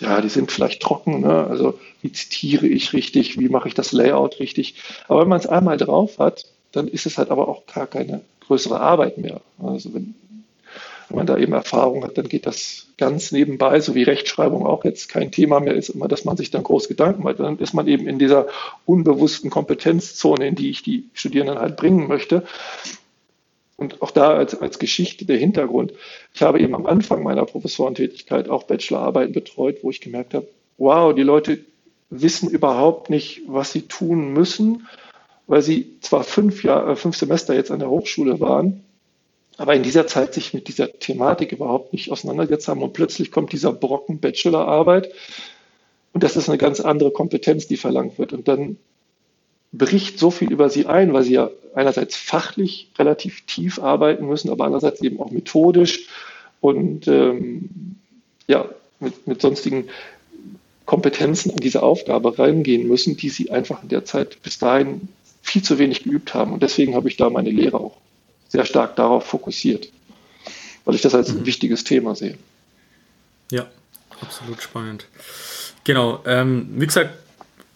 [0.00, 1.46] ja, die sind vielleicht trocken, ne?
[1.46, 4.76] also wie zitiere ich richtig, wie mache ich das Layout richtig.
[5.06, 8.22] Aber wenn man es einmal drauf hat, dann ist es halt aber auch gar keine
[8.46, 9.42] größere Arbeit mehr.
[9.62, 10.14] Also wenn,
[11.12, 14.82] wenn man da eben Erfahrung hat, dann geht das ganz nebenbei, so wie Rechtschreibung auch
[14.82, 17.38] jetzt kein Thema mehr ist, immer, dass man sich dann groß Gedanken macht.
[17.38, 18.46] Dann ist man eben in dieser
[18.86, 22.44] unbewussten Kompetenzzone, in die ich die Studierenden halt bringen möchte.
[23.76, 25.92] Und auch da als, als Geschichte der Hintergrund.
[26.32, 30.48] Ich habe eben am Anfang meiner Professorentätigkeit auch Bachelorarbeiten betreut, wo ich gemerkt habe,
[30.78, 31.58] wow, die Leute
[32.08, 34.86] wissen überhaupt nicht, was sie tun müssen,
[35.46, 38.82] weil sie zwar fünf, Jahr, äh, fünf Semester jetzt an der Hochschule waren,
[39.58, 43.52] aber in dieser Zeit sich mit dieser Thematik überhaupt nicht auseinandergesetzt haben und plötzlich kommt
[43.52, 45.12] dieser Brocken Bachelorarbeit
[46.12, 48.76] und das ist eine ganz andere Kompetenz, die verlangt wird und dann
[49.72, 54.50] bricht so viel über sie ein, weil sie ja einerseits fachlich relativ tief arbeiten müssen,
[54.50, 56.06] aber andererseits eben auch methodisch
[56.60, 57.96] und ähm,
[58.46, 58.68] ja,
[59.00, 59.88] mit, mit sonstigen
[60.84, 65.08] Kompetenzen an diese Aufgabe reingehen müssen, die sie einfach in der Zeit bis dahin
[65.40, 66.52] viel zu wenig geübt haben.
[66.52, 67.96] Und deswegen habe ich da meine Lehre auch
[68.52, 69.88] sehr stark darauf fokussiert,
[70.84, 71.38] weil ich das als mhm.
[71.38, 72.36] ein wichtiges Thema sehe.
[73.50, 73.66] Ja,
[74.20, 75.06] absolut spannend.
[75.84, 77.10] Genau, ähm, wie gesagt,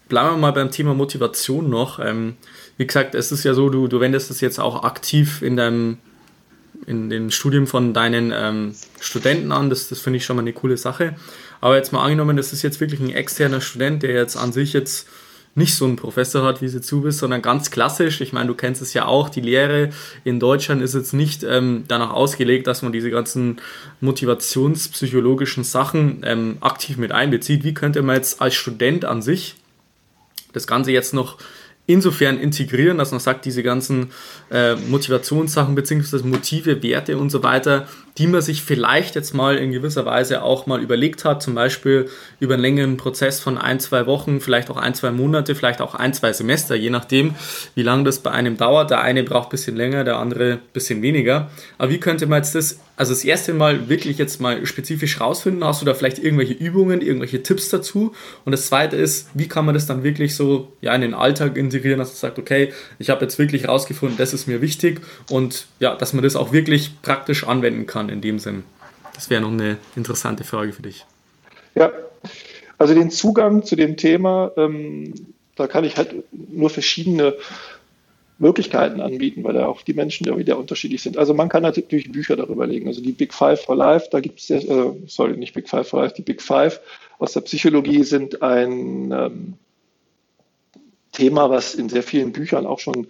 [0.07, 1.99] bleiben wir mal beim Thema Motivation noch.
[1.99, 2.37] Ähm,
[2.77, 5.97] wie gesagt, es ist ja so, du, du wendest es jetzt auch aktiv in deinem
[6.85, 9.71] in dem Studium von deinen ähm, Studenten an.
[9.71, 11.15] Das, das finde ich schon mal eine coole Sache.
[11.59, 14.73] Aber jetzt mal angenommen, das ist jetzt wirklich ein externer Student, der jetzt an sich
[14.73, 15.07] jetzt
[15.57, 18.21] nicht so einen Professor hat, wie sie zu bist, sondern ganz klassisch.
[18.21, 19.89] Ich meine, du kennst es ja auch, die Lehre
[20.23, 23.59] in Deutschland ist jetzt nicht ähm, danach ausgelegt, dass man diese ganzen
[23.99, 27.63] motivationspsychologischen Sachen ähm, aktiv mit einbezieht.
[27.63, 29.55] Wie könnte man jetzt als Student an sich
[30.53, 31.37] das Ganze jetzt noch
[31.87, 34.11] insofern integrieren, dass man sagt, diese ganzen
[34.51, 36.23] äh, Motivationssachen bzw.
[36.23, 37.87] Motive, Werte und so weiter,
[38.17, 42.09] die man sich vielleicht jetzt mal in gewisser Weise auch mal überlegt hat, zum Beispiel
[42.39, 45.93] über einen längeren Prozess von ein, zwei Wochen, vielleicht auch ein, zwei Monate, vielleicht auch
[45.93, 47.35] ein, zwei Semester, je nachdem,
[47.75, 48.89] wie lange das bei einem dauert.
[48.89, 51.51] Der eine braucht ein bisschen länger, der andere ein bisschen weniger.
[51.77, 55.63] Aber wie könnte man jetzt das, also das erste Mal wirklich jetzt mal spezifisch rausfinden?
[55.63, 58.13] Hast du da vielleicht irgendwelche Übungen, irgendwelche Tipps dazu?
[58.43, 61.57] Und das zweite ist, wie kann man das dann wirklich so ja, in den Alltag
[61.57, 65.67] integrieren, dass man sagt, okay, ich habe jetzt wirklich rausgefunden, das ist mir wichtig und
[65.79, 68.63] ja, dass man das auch wirklich praktisch anwenden kann in dem Sinn?
[69.13, 71.05] Das wäre noch eine interessante Frage für dich.
[71.75, 71.91] Ja,
[72.79, 75.13] also den Zugang zu dem Thema, ähm,
[75.55, 77.35] da kann ich halt nur verschiedene
[78.39, 81.17] Möglichkeiten anbieten, weil da auch die Menschen ja wieder unterschiedlich sind.
[81.17, 82.87] Also man kann natürlich Bücher darüber legen.
[82.87, 86.01] Also die Big Five for Life, da gibt es, äh, sorry, nicht Big Five for
[86.01, 86.79] Life, die Big Five
[87.19, 89.53] aus der Psychologie sind ein ähm,
[91.11, 93.07] Thema, was in sehr vielen Büchern auch schon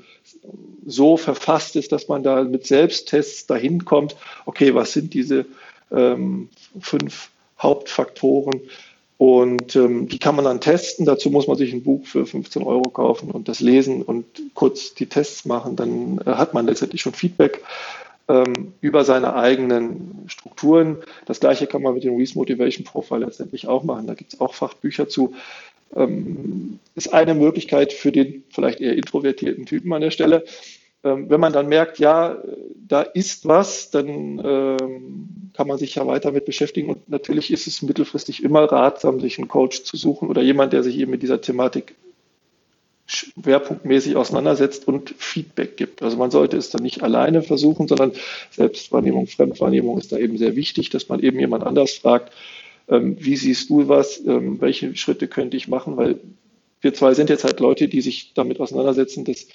[0.85, 5.45] so verfasst ist, dass man da mit Selbsttests dahin kommt, okay, was sind diese
[5.91, 6.47] ähm,
[6.79, 8.61] fünf Hauptfaktoren
[9.17, 11.05] und ähm, die kann man dann testen.
[11.05, 14.93] Dazu muss man sich ein Buch für 15 Euro kaufen und das lesen und kurz
[14.93, 15.75] die Tests machen.
[15.75, 17.63] Dann äh, hat man letztendlich schon Feedback
[18.27, 20.97] ähm, über seine eigenen Strukturen.
[21.25, 24.05] Das gleiche kann man mit dem Reese Motivation Profile letztendlich auch machen.
[24.05, 25.33] Da gibt es auch Fachbücher zu
[25.95, 30.43] ähm, ist eine Möglichkeit für den vielleicht eher introvertierten Typen an der Stelle.
[31.03, 32.37] Ähm, wenn man dann merkt, ja,
[32.87, 36.89] da ist was, dann ähm, kann man sich ja weiter mit beschäftigen.
[36.89, 40.83] Und natürlich ist es mittelfristig immer ratsam, sich einen Coach zu suchen oder jemand, der
[40.83, 41.95] sich eben mit dieser Thematik
[43.07, 46.03] schwerpunktmäßig auseinandersetzt und Feedback gibt.
[46.03, 48.11] Also man sollte es dann nicht alleine versuchen, sondern
[48.51, 52.33] Selbstwahrnehmung, Fremdwahrnehmung ist da eben sehr wichtig, dass man eben jemand anders fragt,
[52.89, 54.23] ähm, wie siehst du was?
[54.25, 55.97] Ähm, welche Schritte könnte ich machen?
[55.97, 56.19] Weil
[56.81, 59.47] wir zwei sind jetzt halt Leute, die sich damit auseinandersetzen, dass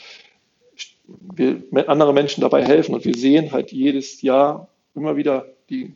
[1.05, 5.95] wir andere Menschen dabei helfen und wir sehen halt jedes Jahr immer wieder die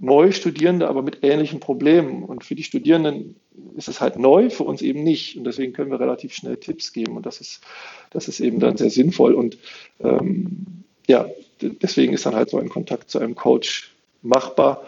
[0.00, 2.22] Neustudierende, aber mit ähnlichen Problemen.
[2.22, 3.34] Und für die Studierenden
[3.76, 5.36] ist es halt neu, für uns eben nicht.
[5.36, 7.16] Und deswegen können wir relativ schnell Tipps geben.
[7.16, 7.62] Und das ist,
[8.10, 9.34] das ist eben dann sehr sinnvoll.
[9.34, 9.58] Und
[10.00, 11.28] ähm, ja,
[11.60, 13.92] deswegen ist dann halt so ein Kontakt zu einem Coach
[14.22, 14.86] machbar.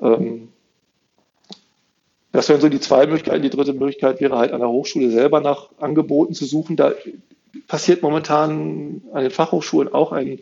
[0.00, 0.48] Ähm,
[2.30, 3.42] das wären so die zwei Möglichkeiten.
[3.42, 6.76] Die dritte Möglichkeit wäre halt an der Hochschule selber nach Angeboten zu suchen.
[6.76, 6.94] Da
[7.66, 10.40] passiert momentan an den Fachhochschulen auch ein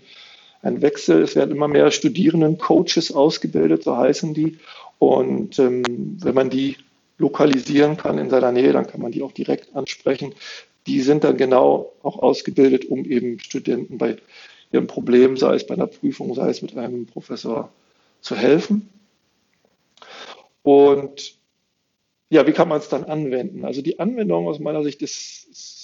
[0.62, 1.22] ein Wechsel.
[1.22, 4.58] Es werden immer mehr Studierenden-Coaches ausgebildet, so heißen die.
[4.98, 6.76] Und ähm, wenn man die
[7.18, 10.34] lokalisieren kann in seiner Nähe, dann kann man die auch direkt ansprechen.
[10.86, 14.16] Die sind dann genau auch ausgebildet, um eben Studenten bei
[14.72, 17.70] ihrem Problem, sei es bei einer Prüfung, sei es mit einem Professor,
[18.20, 18.90] zu helfen.
[20.62, 21.36] Und
[22.28, 23.64] ja, wie kann man es dann anwenden?
[23.64, 25.79] Also die Anwendung aus meiner Sicht ist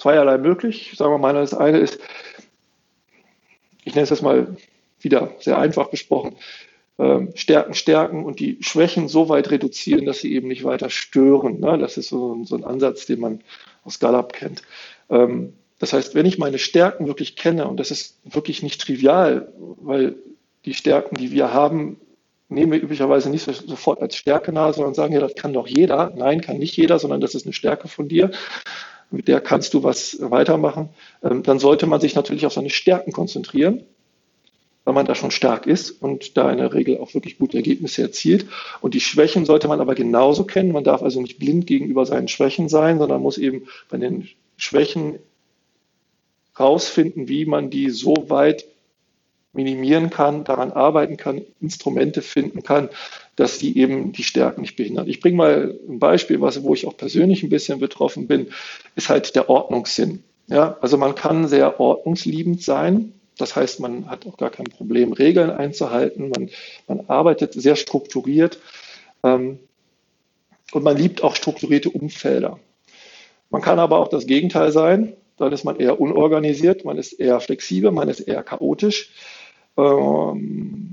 [0.00, 0.94] zweierlei möglich.
[0.96, 1.98] Sagen wir mal, das eine ist,
[3.84, 4.56] ich nenne es jetzt mal
[5.00, 6.36] wieder sehr einfach gesprochen,
[6.98, 11.60] ähm, Stärken stärken und die Schwächen so weit reduzieren, dass sie eben nicht weiter stören.
[11.60, 11.78] Ne?
[11.78, 13.40] Das ist so, so, ein Ansatz, den man
[13.84, 14.62] aus Gallup kennt.
[15.08, 19.52] Ähm, das heißt, wenn ich meine Stärken wirklich kenne, und das ist wirklich nicht trivial,
[19.80, 20.16] weil
[20.66, 21.98] die Stärken, die wir haben,
[22.50, 26.12] nehmen wir üblicherweise nicht sofort als Stärke nahe, sondern sagen, ja, das kann doch jeder.
[26.16, 28.30] Nein, kann nicht jeder, sondern das ist eine Stärke von dir
[29.10, 30.90] mit der kannst du was weitermachen,
[31.22, 33.84] ähm, dann sollte man sich natürlich auf seine Stärken konzentrieren,
[34.84, 38.02] weil man da schon stark ist und da in der Regel auch wirklich gute Ergebnisse
[38.02, 38.46] erzielt.
[38.80, 40.72] Und die Schwächen sollte man aber genauso kennen.
[40.72, 45.18] Man darf also nicht blind gegenüber seinen Schwächen sein, sondern muss eben bei den Schwächen
[46.58, 48.66] rausfinden, wie man die so weit
[49.52, 52.88] minimieren kann, daran arbeiten kann, Instrumente finden kann,
[53.36, 55.08] dass die eben die Stärken nicht behindern.
[55.08, 58.48] Ich bringe mal ein Beispiel, was, wo ich auch persönlich ein bisschen betroffen bin,
[58.94, 60.22] ist halt der Ordnungssinn.
[60.46, 63.12] Ja, also man kann sehr ordnungsliebend sein.
[63.38, 66.28] Das heißt, man hat auch gar kein Problem, Regeln einzuhalten.
[66.28, 66.50] Man,
[66.86, 68.58] man arbeitet sehr strukturiert
[69.22, 69.58] ähm,
[70.72, 72.58] und man liebt auch strukturierte Umfelder.
[73.48, 75.14] Man kann aber auch das Gegenteil sein.
[75.36, 79.10] Dann ist man eher unorganisiert, man ist eher flexibel, man ist eher chaotisch.
[79.76, 80.90] Ähm,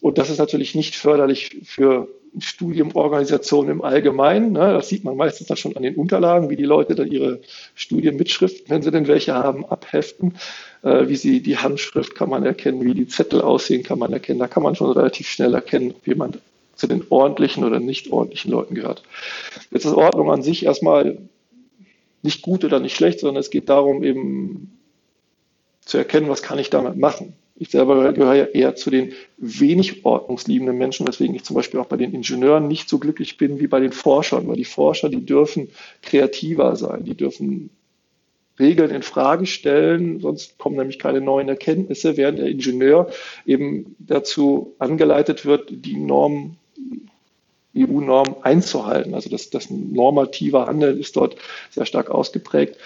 [0.00, 4.52] und das ist natürlich nicht förderlich für Studiumorganisationen im Allgemeinen.
[4.52, 4.72] Ne?
[4.72, 7.40] Das sieht man meistens dann schon an den Unterlagen, wie die Leute dann ihre
[7.74, 10.34] Studienmitschriften, wenn sie denn welche haben, abheften.
[10.82, 14.40] Äh, wie sie die Handschrift kann man erkennen, wie die Zettel aussehen, kann man erkennen.
[14.40, 16.40] Da kann man schon relativ schnell erkennen, ob jemand
[16.74, 19.04] zu den ordentlichen oder nicht ordentlichen Leuten gehört.
[19.70, 21.18] Jetzt ist Ordnung an sich erstmal
[22.22, 24.78] nicht gut oder nicht schlecht, sondern es geht darum, eben
[25.84, 27.34] zu erkennen, was kann ich damit machen.
[27.56, 31.86] Ich selber gehöre ja eher zu den wenig ordnungsliebenden Menschen, weswegen ich zum Beispiel auch
[31.86, 35.24] bei den Ingenieuren nicht so glücklich bin wie bei den Forschern, weil die Forscher, die
[35.24, 35.68] dürfen
[36.02, 37.70] kreativer sein, die dürfen
[38.58, 43.10] Regeln in Frage stellen, sonst kommen nämlich keine neuen Erkenntnisse, während der Ingenieur
[43.46, 46.56] eben dazu angeleitet wird, die Normen
[47.76, 49.14] EU-Norm einzuhalten.
[49.14, 51.36] Also das, das normative Handeln ist dort
[51.70, 52.76] sehr stark ausgeprägt.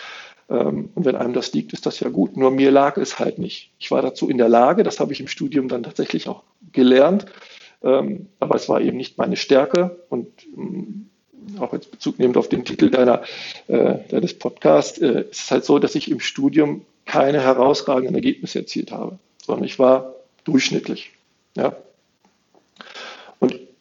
[0.48, 2.37] Ähm, und wenn einem das liegt, ist das ja gut.
[2.37, 3.70] Nur mir lag es halt nicht.
[3.78, 7.26] Ich war dazu in der Lage, das habe ich im Studium dann tatsächlich auch gelernt,
[7.82, 9.98] ähm, aber es war eben nicht meine Stärke.
[10.08, 11.08] Und ähm,
[11.58, 13.22] auch jetzt Bezug nehmend auf den Titel deiner,
[13.68, 18.58] äh, deines Podcasts, äh, ist es halt so, dass ich im Studium keine herausragenden Ergebnisse
[18.58, 21.11] erzielt habe, sondern ich war durchschnittlich.
[21.56, 21.76] Ja.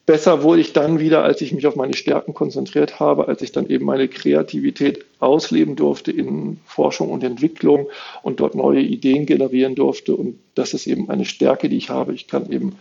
[0.07, 3.51] Besser wurde ich dann wieder, als ich mich auf meine Stärken konzentriert habe, als ich
[3.51, 7.89] dann eben meine Kreativität ausleben durfte in Forschung und Entwicklung
[8.23, 10.15] und dort neue Ideen generieren durfte.
[10.15, 12.13] Und das ist eben eine Stärke, die ich habe.
[12.13, 12.77] Ich kann eben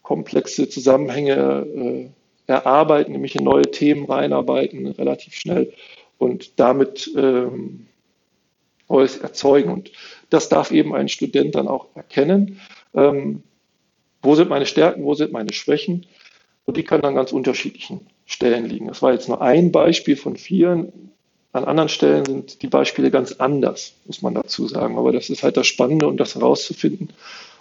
[0.00, 5.74] komplexe Zusammenhänge äh, erarbeiten, mich in neue Themen reinarbeiten, relativ schnell
[6.16, 7.86] und damit ähm,
[8.88, 9.70] Neues erzeugen.
[9.70, 9.92] Und
[10.30, 12.60] das darf eben ein Student dann auch erkennen.
[12.94, 13.42] Ähm,
[14.22, 16.06] wo sind meine Stärken, wo sind meine Schwächen?
[16.66, 18.88] Und die können an ganz unterschiedlichen Stellen liegen.
[18.88, 20.92] Das war jetzt nur ein Beispiel von vielen.
[21.52, 24.98] An anderen Stellen sind die Beispiele ganz anders, muss man dazu sagen.
[24.98, 27.10] Aber das ist halt das Spannende und das herauszufinden.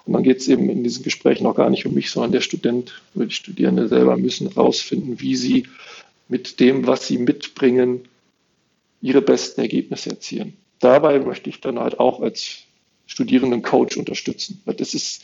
[0.06, 2.42] Und dann geht es eben in diesen Gesprächen noch gar nicht um mich, sondern der
[2.42, 5.68] Student oder die Studierende selber müssen herausfinden, wie sie
[6.28, 8.08] mit dem, was sie mitbringen,
[9.02, 10.58] ihre besten Ergebnisse erzielen.
[10.80, 12.64] Dabei möchte ich dann halt auch als
[13.08, 14.62] Studierenden-Coach unterstützen.
[14.66, 15.24] Das ist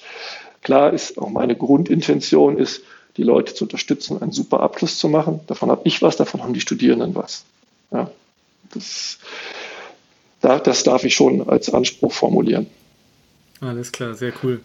[0.62, 2.84] klar, ist auch meine Grundintention ist,
[3.18, 5.42] die Leute zu unterstützen, einen super Abschluss zu machen.
[5.48, 7.44] Davon habe ich was, davon haben die Studierenden was.
[7.92, 8.10] Ja,
[8.74, 9.18] das,
[10.42, 12.68] das darf ich schon als Anspruch formulieren.
[13.60, 14.62] Alles klar, sehr cool.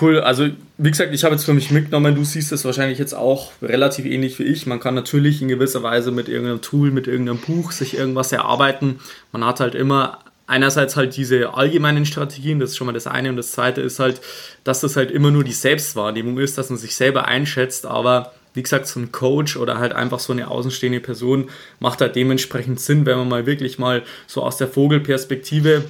[0.00, 3.14] Cool, also wie gesagt, ich habe jetzt für mich mitgenommen, du siehst es wahrscheinlich jetzt
[3.14, 4.66] auch relativ ähnlich wie ich.
[4.66, 8.98] Man kann natürlich in gewisser Weise mit irgendeinem Tool, mit irgendeinem Buch sich irgendwas erarbeiten.
[9.30, 13.30] Man hat halt immer einerseits halt diese allgemeinen Strategien, das ist schon mal das eine,
[13.30, 14.20] und das zweite ist halt,
[14.62, 18.62] dass das halt immer nur die Selbstwahrnehmung ist, dass man sich selber einschätzt, aber wie
[18.62, 23.04] gesagt, so ein Coach oder halt einfach so eine außenstehende Person macht halt dementsprechend Sinn,
[23.04, 25.84] wenn man mal wirklich mal so aus der Vogelperspektive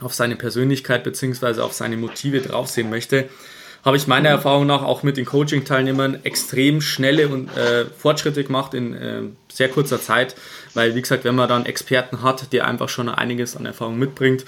[0.00, 1.60] auf seine Persönlichkeit bzw.
[1.60, 3.28] auf seine Motive draufsehen möchte,
[3.84, 8.74] habe ich meiner Erfahrung nach auch mit den Coaching-Teilnehmern extrem schnelle und, äh, Fortschritte gemacht
[8.74, 10.34] in äh, sehr kurzer Zeit,
[10.74, 14.44] weil wie gesagt, wenn man dann Experten hat, der einfach schon einiges an Erfahrung mitbringt,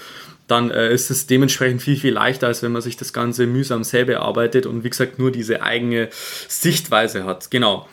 [0.47, 3.83] dann äh, ist es dementsprechend viel, viel leichter, als wenn man sich das Ganze mühsam
[3.83, 6.09] selber erarbeitet und wie gesagt nur diese eigene
[6.47, 7.49] Sichtweise hat.
[7.51, 7.87] Genau.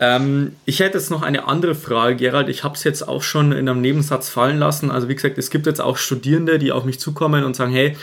[0.00, 2.48] Ähm, ich hätte jetzt noch eine andere Frage, Gerald.
[2.48, 4.90] Ich habe es jetzt auch schon in einem Nebensatz fallen lassen.
[4.90, 7.96] Also wie gesagt, es gibt jetzt auch Studierende, die auf mich zukommen und sagen, hey,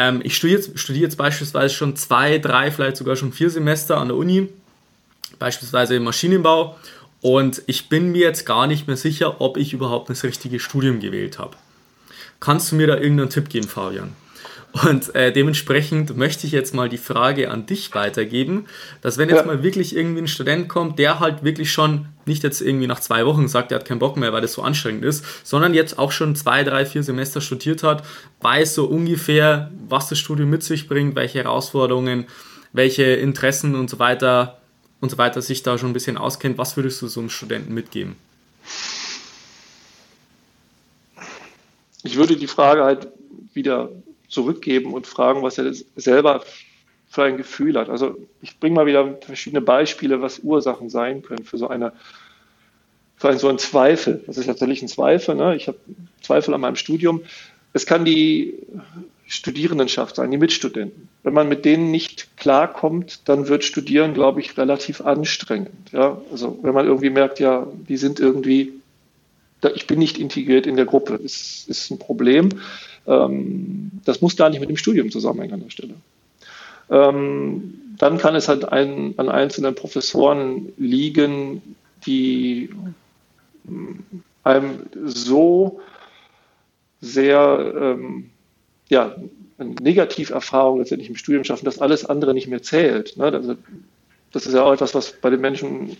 [0.00, 3.98] ähm, ich studiere jetzt, studiere jetzt beispielsweise schon zwei, drei, vielleicht sogar schon vier Semester
[3.98, 4.48] an der Uni,
[5.38, 6.78] beispielsweise im Maschinenbau.
[7.20, 11.00] Und ich bin mir jetzt gar nicht mehr sicher, ob ich überhaupt das richtige Studium
[11.00, 11.54] gewählt habe.
[12.40, 14.14] Kannst du mir da irgendeinen Tipp geben, Fabian?
[14.72, 18.66] Und äh, dementsprechend möchte ich jetzt mal die Frage an dich weitergeben,
[19.02, 19.46] dass wenn jetzt ja.
[19.46, 23.26] mal wirklich irgendwie ein Student kommt, der halt wirklich schon nicht jetzt irgendwie nach zwei
[23.26, 26.12] Wochen sagt, er hat keinen Bock mehr, weil das so anstrengend ist, sondern jetzt auch
[26.12, 28.04] schon zwei, drei, vier Semester studiert hat,
[28.42, 32.26] weiß so ungefähr, was das Studium mit sich bringt, welche Herausforderungen,
[32.72, 34.60] welche Interessen und so weiter
[35.00, 36.58] und so weiter sich da schon ein bisschen auskennt.
[36.58, 38.14] Was würdest du so einem Studenten mitgeben?
[42.04, 43.08] Ich würde die Frage halt
[43.52, 43.90] wieder
[44.30, 46.42] zurückgeben und fragen, was er selber
[47.10, 47.90] für ein Gefühl hat.
[47.90, 51.92] Also ich bringe mal wieder verschiedene Beispiele, was Ursachen sein können für so eine
[53.20, 54.24] für einen, so einen Zweifel.
[54.26, 55.34] Das ist tatsächlich ein Zweifel.
[55.34, 55.54] Ne?
[55.54, 55.76] Ich habe
[56.22, 57.22] Zweifel an meinem Studium.
[57.74, 58.54] Es kann die
[59.26, 61.08] Studierendenschaft sein, die Mitstudenten.
[61.22, 65.92] Wenn man mit denen nicht klarkommt, dann wird Studieren, glaube ich, relativ anstrengend.
[65.92, 66.20] Ja?
[66.32, 68.72] Also wenn man irgendwie merkt, ja, die sind irgendwie,
[69.74, 72.48] ich bin nicht integriert in der Gruppe, ist, ist ein Problem.
[73.10, 75.94] Ähm, das muss gar nicht mit dem Studium zusammenhängen an der Stelle.
[76.90, 82.70] Ähm, dann kann es halt ein, an einzelnen Professoren liegen, die
[84.42, 85.80] einem so
[87.00, 88.30] sehr ähm,
[88.88, 89.14] ja,
[89.58, 93.16] Negativerfahrung letztendlich im Studium schaffen, dass alles andere nicht mehr zählt.
[93.16, 93.24] Ne?
[93.24, 93.56] Also,
[94.32, 95.96] das ist ja auch etwas, was bei den Menschen,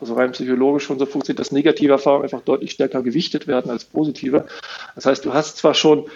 [0.00, 3.84] also rein psychologisch schon so funktioniert, dass negative Erfahrungen einfach deutlich stärker gewichtet werden als
[3.84, 4.46] positive.
[4.94, 6.06] Das heißt, du hast zwar schon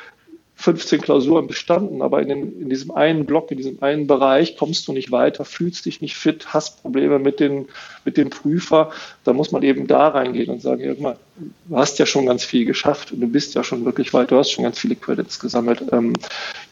[0.61, 4.89] 15 Klausuren bestanden, aber in, den, in, diesem einen Block, in diesem einen Bereich kommst
[4.89, 7.69] du nicht weiter, fühlst dich nicht fit, hast Probleme mit, den,
[8.05, 8.91] mit dem Prüfer.
[9.23, 12.45] Da muss man eben da reingehen und sagen, ja, mal, du hast ja schon ganz
[12.45, 15.39] viel geschafft und du bist ja schon wirklich weit, du hast schon ganz viele Credits
[15.39, 15.85] gesammelt.
[15.93, 16.15] Ähm,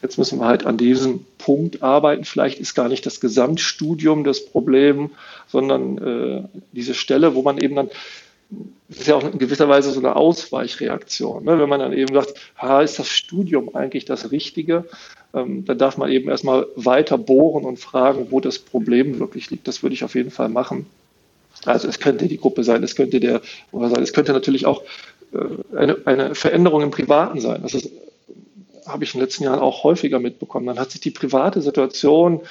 [0.03, 2.25] jetzt müssen wir halt an diesem Punkt arbeiten.
[2.25, 5.11] Vielleicht ist gar nicht das Gesamtstudium das Problem,
[5.47, 7.91] sondern äh, diese Stelle, wo man eben dann
[8.89, 11.45] ist ja auch in gewisser Weise so eine Ausweichreaktion.
[11.45, 11.59] Ne?
[11.59, 14.85] Wenn man dann eben sagt, ha, ist das Studium eigentlich das Richtige?
[15.35, 19.67] Ähm, dann darf man eben erstmal weiter bohren und fragen, wo das Problem wirklich liegt.
[19.67, 20.87] Das würde ich auf jeden Fall machen.
[21.65, 23.41] Also es könnte die Gruppe sein, es könnte der,
[23.73, 24.83] sein, es könnte natürlich auch
[25.33, 27.63] äh, eine, eine Veränderung im Privaten sein.
[27.63, 27.91] Das ist,
[28.87, 30.67] habe ich in den letzten Jahren auch häufiger mitbekommen.
[30.67, 32.43] Dann hat sich die private Situation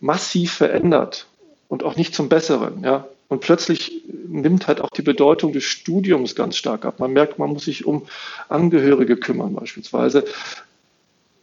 [0.00, 1.26] massiv verändert
[1.68, 2.82] und auch nicht zum Besseren.
[2.82, 3.06] Ja?
[3.30, 6.98] Und plötzlich nimmt halt auch die Bedeutung des Studiums ganz stark ab.
[6.98, 8.06] Man merkt, man muss sich um
[8.48, 10.24] Angehörige kümmern beispielsweise,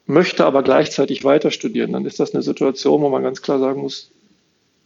[0.05, 1.93] möchte aber gleichzeitig weiter studieren.
[1.93, 4.11] Dann ist das eine Situation, wo man ganz klar sagen muss,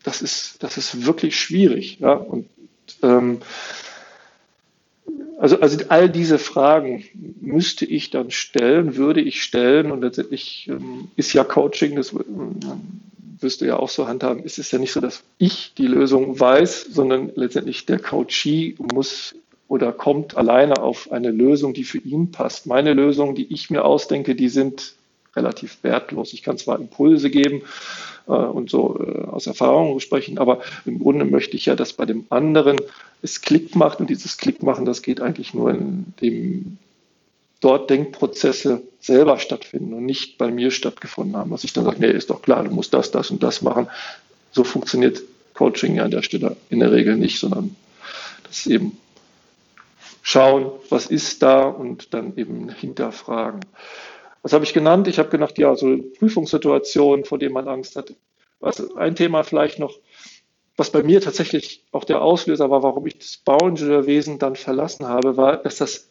[0.04, 1.98] das ist, das ist wirklich schwierig.
[2.00, 2.14] Ja?
[2.14, 2.48] Und
[3.02, 3.40] ähm,
[5.40, 7.04] also, also all diese Fragen
[7.42, 12.60] müsste ich dann stellen, würde ich stellen und letztendlich ähm, ist ja Coaching, das ähm,
[13.44, 16.40] wirst du ja auch so handhaben, ist es ja nicht so, dass ich die Lösung
[16.40, 19.36] weiß, sondern letztendlich der Coachee muss
[19.68, 22.68] oder kommt alleine auf eine Lösung, die für ihn passt.
[22.68, 24.96] Meine Lösungen, die ich mir ausdenke, die sind
[25.36, 26.34] relativ wertlos.
[26.34, 27.62] Ich kann zwar Impulse geben
[28.28, 32.06] äh, und so äh, aus Erfahrung sprechen, aber im Grunde möchte ich ja, dass bei
[32.06, 32.78] dem anderen
[33.22, 36.78] es Klick macht und dieses Klick machen, das geht eigentlich nur in dem
[37.62, 42.12] dort Denkprozesse selber stattfinden und nicht bei mir stattgefunden haben, was ich dann sage, nee,
[42.12, 43.88] ist doch klar, du musst das, das und das machen.
[44.52, 45.22] So funktioniert
[45.54, 47.76] Coaching ja an der Stelle in der Regel nicht, sondern
[48.48, 48.98] das ist eben
[50.22, 53.62] schauen, was ist da und dann eben hinterfragen.
[54.42, 55.08] Was habe ich genannt?
[55.08, 58.14] Ich habe gedacht, ja, so Prüfungssituationen, vor denen man Angst hat.
[58.60, 59.98] Was, ein Thema vielleicht noch,
[60.78, 65.38] was bei mir tatsächlich auch der Auslöser war, warum ich das Bauingenieurwesen dann verlassen habe,
[65.38, 66.11] war, dass das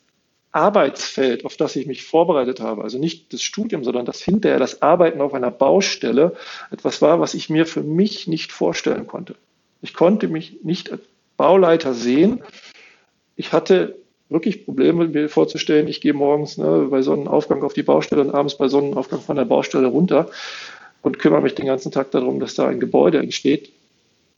[0.52, 4.82] Arbeitsfeld, auf das ich mich vorbereitet habe, also nicht das Studium, sondern das hinterher, das
[4.82, 6.34] Arbeiten auf einer Baustelle,
[6.70, 9.36] etwas war, was ich mir für mich nicht vorstellen konnte.
[9.80, 11.02] Ich konnte mich nicht als
[11.36, 12.42] Bauleiter sehen.
[13.36, 13.96] Ich hatte
[14.28, 18.56] wirklich Probleme, mir vorzustellen, ich gehe morgens ne, bei Sonnenaufgang auf die Baustelle und abends
[18.56, 20.30] bei Sonnenaufgang von der Baustelle runter
[21.02, 23.72] und kümmere mich den ganzen Tag darum, dass da ein Gebäude entsteht.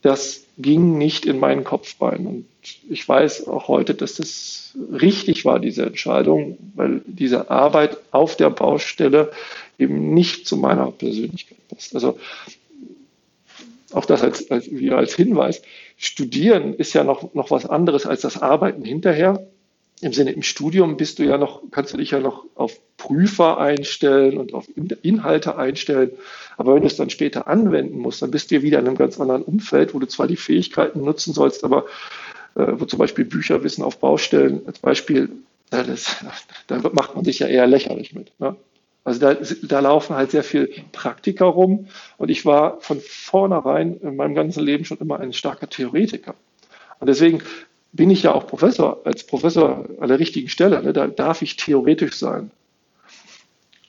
[0.03, 2.26] Das ging nicht in meinen Kopf rein.
[2.26, 2.46] Und
[2.90, 8.50] ich weiß auch heute, dass das richtig war, diese Entscheidung, weil diese Arbeit auf der
[8.50, 9.32] Baustelle
[9.78, 11.94] eben nicht zu meiner Persönlichkeit passt.
[11.94, 12.18] Also
[13.92, 15.62] auch das als, als, wieder als Hinweis.
[15.96, 19.46] Studieren ist ja noch, noch was anderes als das Arbeiten hinterher.
[20.03, 23.59] Im Sinne, im Studium bist du ja noch, kannst du dich ja noch auf Prüfer
[23.59, 24.66] einstellen und auf
[25.03, 26.11] Inhalte einstellen.
[26.57, 28.96] Aber wenn du es dann später anwenden musst, dann bist du ja wieder in einem
[28.96, 31.86] ganz anderen Umfeld, wo du zwar die Fähigkeiten nutzen sollst, aber
[32.57, 35.30] äh, wo zum Beispiel Bücherwissen auf Baustellen als Beispiel,
[35.70, 36.16] äh, das,
[36.66, 38.32] da macht man sich ja eher lächerlich mit.
[38.40, 38.57] Ne?
[39.05, 41.86] Also da, da laufen halt sehr viel Praktiker rum
[42.18, 46.34] und ich war von vornherein in meinem ganzen Leben schon immer ein starker Theoretiker.
[47.00, 47.42] Und deswegen
[47.93, 50.82] bin ich ja auch Professor, als Professor an der richtigen Stelle.
[50.82, 50.93] Ne?
[50.93, 52.51] Da darf ich theoretisch sein.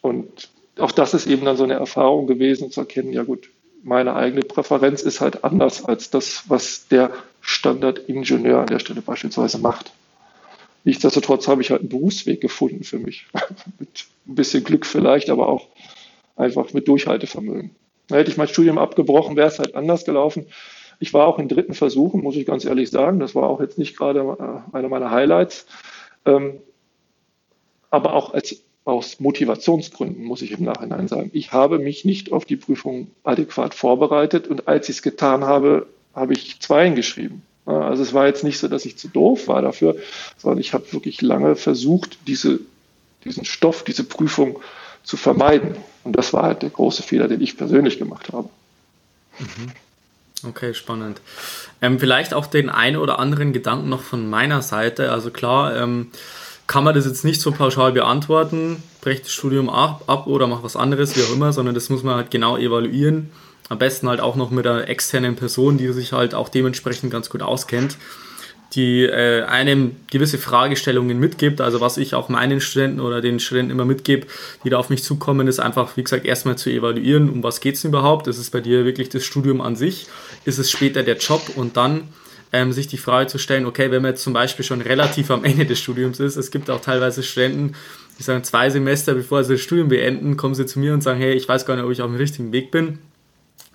[0.02, 3.50] Und auch das ist eben dann so eine Erfahrung gewesen, zu erkennen, ja gut,
[3.84, 9.58] meine eigene Präferenz ist halt anders als das, was der Standardingenieur an der Stelle beispielsweise
[9.58, 9.92] macht.
[10.86, 13.28] Nichtsdestotrotz habe ich halt einen Berufsweg gefunden für mich.
[13.80, 15.68] mit ein bisschen Glück vielleicht, aber auch
[16.36, 17.72] einfach mit Durchhaltevermögen.
[18.10, 20.48] Hätte ich mein Studium abgebrochen, wäre es halt anders gelaufen.
[21.00, 23.20] Ich war auch in dritten Versuchen, muss ich ganz ehrlich sagen.
[23.20, 25.66] Das war auch jetzt nicht gerade äh, einer meiner Highlights.
[26.26, 26.56] Ähm,
[27.90, 31.30] aber auch als, aus Motivationsgründen muss ich im Nachhinein sagen.
[31.34, 35.88] Ich habe mich nicht auf die Prüfung adäquat vorbereitet und als ich es getan habe,
[36.14, 37.44] habe ich Zweien geschrieben.
[37.66, 39.96] Also es war jetzt nicht so, dass ich zu doof war dafür,
[40.38, 42.60] sondern ich habe wirklich lange versucht, diese,
[43.24, 44.60] diesen Stoff, diese Prüfung
[45.04, 45.76] zu vermeiden.
[46.04, 48.50] Und das war halt der große Fehler, den ich persönlich gemacht habe.
[49.40, 49.72] Mhm.
[50.46, 51.22] Okay, spannend.
[51.82, 55.12] Ähm, vielleicht auch den einen oder anderen Gedanken noch von meiner Seite.
[55.12, 56.12] Also klar, ähm,
[56.68, 60.64] kann man das jetzt nicht so pauschal beantworten, brecht das Studium ab, ab oder mach
[60.64, 63.32] was anderes, wie auch immer, sondern das muss man halt genau evaluieren.
[63.70, 67.30] Am besten halt auch noch mit einer externen Person, die sich halt auch dementsprechend ganz
[67.30, 67.98] gut auskennt
[68.76, 71.62] die äh, einem gewisse Fragestellungen mitgibt.
[71.62, 74.28] Also was ich auch meinen Studenten oder den Studenten immer mitgebe,
[74.64, 77.76] die da auf mich zukommen, ist einfach, wie gesagt, erstmal zu evaluieren, um was geht
[77.76, 78.28] es überhaupt.
[78.28, 80.08] Ist es bei dir wirklich das Studium an sich?
[80.46, 81.52] Ist es später der Job?
[81.56, 82.10] Und dann
[82.52, 85.44] ähm, sich die Frage zu stellen, okay, wenn man jetzt zum Beispiel schon relativ am
[85.44, 87.74] Ende des Studiums ist, es gibt auch teilweise Studenten,
[88.18, 91.20] die sagen, zwei Semester bevor sie das Studium beenden, kommen sie zu mir und sagen,
[91.20, 93.00] hey, ich weiß gar nicht, ob ich auf dem richtigen Weg bin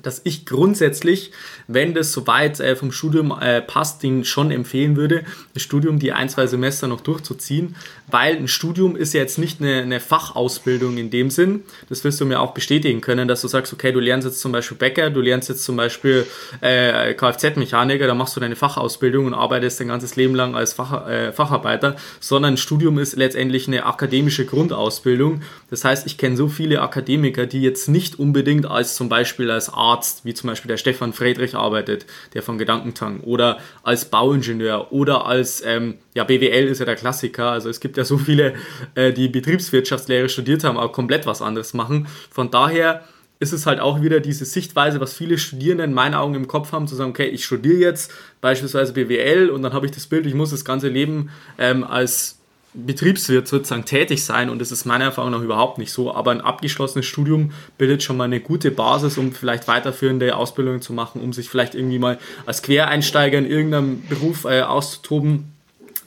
[0.02, 1.32] dass ich grundsätzlich,
[1.66, 5.24] wenn das soweit äh, vom Studium äh, passt, den schon empfehlen würde,
[5.54, 7.76] das Studium die ein, zwei Semester noch durchzuziehen,
[8.10, 11.64] weil ein Studium ist ja jetzt nicht eine, eine, Fachausbildung in dem Sinn.
[11.88, 14.52] Das wirst du mir auch bestätigen können, dass du sagst, okay, du lernst jetzt zum
[14.52, 16.26] Beispiel Bäcker, du lernst jetzt zum Beispiel
[16.60, 21.08] äh, Kfz-Mechaniker, da machst du deine Fachausbildung und arbeitest dein ganzes Leben lang als Fach,
[21.08, 25.42] äh, Facharbeiter, sondern ein Studium ist letztendlich eine akademische Grundausbildung.
[25.70, 29.72] Das heißt, ich kenne so viele Akademiker, die jetzt nicht unbedingt als zum Beispiel als
[29.72, 35.26] Arzt, wie zum Beispiel der Stefan Friedrich arbeitet, der von Gedankentang, oder als Bauingenieur oder
[35.26, 37.52] als ähm, ja, BWL ist ja der Klassiker.
[37.52, 38.54] Also es gibt ja so viele,
[38.96, 42.08] äh, die Betriebswirtschaftslehre studiert haben, aber komplett was anderes machen.
[42.28, 43.04] Von daher
[43.38, 46.72] ist es halt auch wieder diese Sichtweise, was viele Studierende in meinen Augen im Kopf
[46.72, 48.10] haben, zu sagen, okay, ich studiere jetzt
[48.40, 52.38] beispielsweise BWL und dann habe ich das Bild, ich muss das ganze Leben ähm, als
[52.74, 56.40] Betriebswirt sozusagen tätig sein und das ist meiner Erfahrung nach überhaupt nicht so, aber ein
[56.40, 61.32] abgeschlossenes Studium bildet schon mal eine gute Basis, um vielleicht weiterführende Ausbildungen zu machen, um
[61.32, 65.52] sich vielleicht irgendwie mal als Quereinsteiger in irgendeinem Beruf äh, auszutoben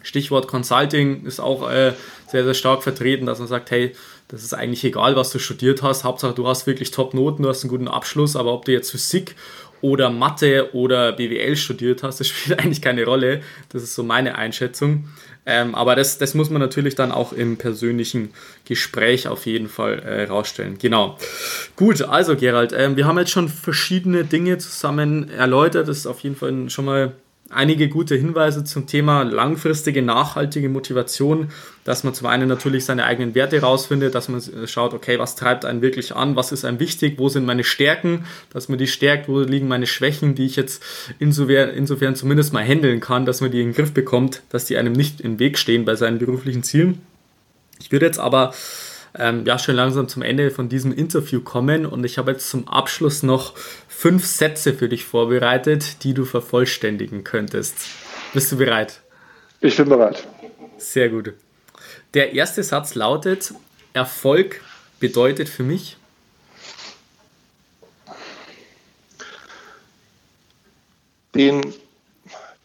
[0.03, 1.93] Stichwort Consulting ist auch äh,
[2.27, 3.93] sehr, sehr stark vertreten, dass man sagt, hey,
[4.27, 6.03] das ist eigentlich egal, was du studiert hast.
[6.03, 9.35] Hauptsache, du hast wirklich Top-Noten, du hast einen guten Abschluss, aber ob du jetzt Physik
[9.81, 13.41] oder Mathe oder BWL studiert hast, das spielt eigentlich keine Rolle.
[13.69, 15.09] Das ist so meine Einschätzung.
[15.45, 18.31] Ähm, aber das, das muss man natürlich dann auch im persönlichen
[18.65, 20.77] Gespräch auf jeden Fall äh, rausstellen.
[20.77, 21.17] Genau.
[21.75, 25.87] Gut, also Gerald, ähm, wir haben jetzt schon verschiedene Dinge zusammen erläutert.
[25.87, 27.13] Das ist auf jeden Fall schon mal
[27.53, 31.49] einige gute Hinweise zum Thema langfristige, nachhaltige Motivation,
[31.83, 35.65] dass man zum einen natürlich seine eigenen Werte rausfindet, dass man schaut, okay, was treibt
[35.65, 39.27] einen wirklich an, was ist einem wichtig, wo sind meine Stärken, dass man die stärkt,
[39.27, 40.83] wo liegen meine Schwächen, die ich jetzt
[41.19, 44.77] insofern, insofern zumindest mal handeln kann, dass man die in den Griff bekommt, dass die
[44.77, 47.01] einem nicht im Weg stehen bei seinen beruflichen Zielen.
[47.79, 48.53] Ich würde jetzt aber
[49.17, 52.67] ähm, ja schon langsam zum Ende von diesem Interview kommen und ich habe jetzt zum
[52.67, 53.57] Abschluss noch
[53.87, 57.75] fünf Sätze für dich vorbereitet, die du vervollständigen könntest.
[58.33, 59.01] Bist du bereit?
[59.59, 60.27] Ich bin bereit.
[60.77, 61.33] Sehr gut.
[62.13, 63.53] Der erste Satz lautet,
[63.93, 64.61] Erfolg
[64.99, 65.97] bedeutet für mich?
[71.35, 71.73] Den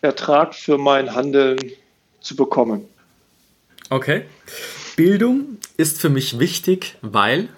[0.00, 1.58] Ertrag für mein Handeln
[2.20, 2.88] zu bekommen.
[3.90, 4.24] Okay.
[4.96, 7.48] Bildung ist für mich wichtig, weil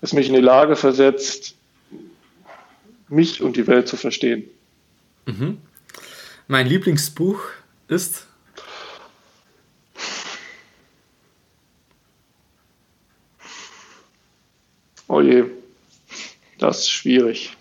[0.00, 1.54] es mich in die Lage versetzt,
[3.08, 4.44] mich und die Welt zu verstehen.
[5.26, 5.58] Mhm.
[6.48, 7.40] Mein Lieblingsbuch
[7.88, 8.26] ist
[15.06, 15.44] Oh je,
[16.58, 17.56] das ist schwierig.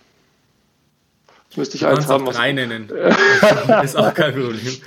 [1.56, 2.26] Müsste ich eins haben.
[2.26, 2.90] Drei nennen.
[3.84, 4.82] ist auch kein Problem.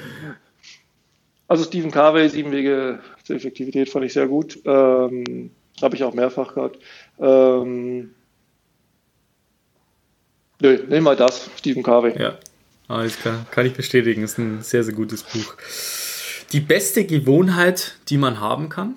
[1.48, 4.58] Also Stephen Carvey, Sieben Wege zur Effektivität fand ich sehr gut.
[4.64, 6.78] Ähm, Habe ich auch mehrfach gehabt.
[7.20, 8.14] Ähm,
[10.60, 12.20] nö, nehmen wir das, Stephen Carvey.
[12.20, 12.38] Ja,
[12.88, 13.46] alles klar.
[13.50, 14.22] Kann ich bestätigen.
[14.22, 15.54] Ist ein sehr, sehr gutes Buch.
[16.52, 18.94] Die beste Gewohnheit, die man haben kann?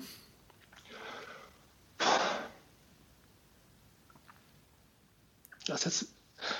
[5.66, 6.08] Das ist,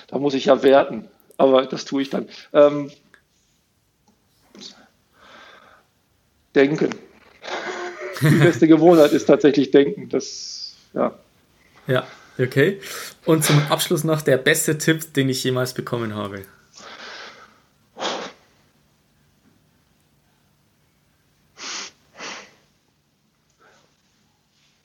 [0.06, 2.28] da muss ich ja werten, aber das tue ich dann.
[2.52, 2.92] Ähm,
[6.54, 6.90] denken.
[8.20, 10.08] Die beste Gewohnheit ist tatsächlich denken.
[10.08, 11.18] Das, ja.
[11.86, 12.06] Ja,
[12.38, 12.80] okay.
[13.24, 16.42] Und zum Abschluss noch der beste Tipp, den ich jemals bekommen habe.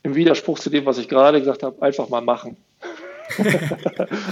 [0.03, 2.57] Im Widerspruch zu dem, was ich gerade gesagt habe, einfach mal machen.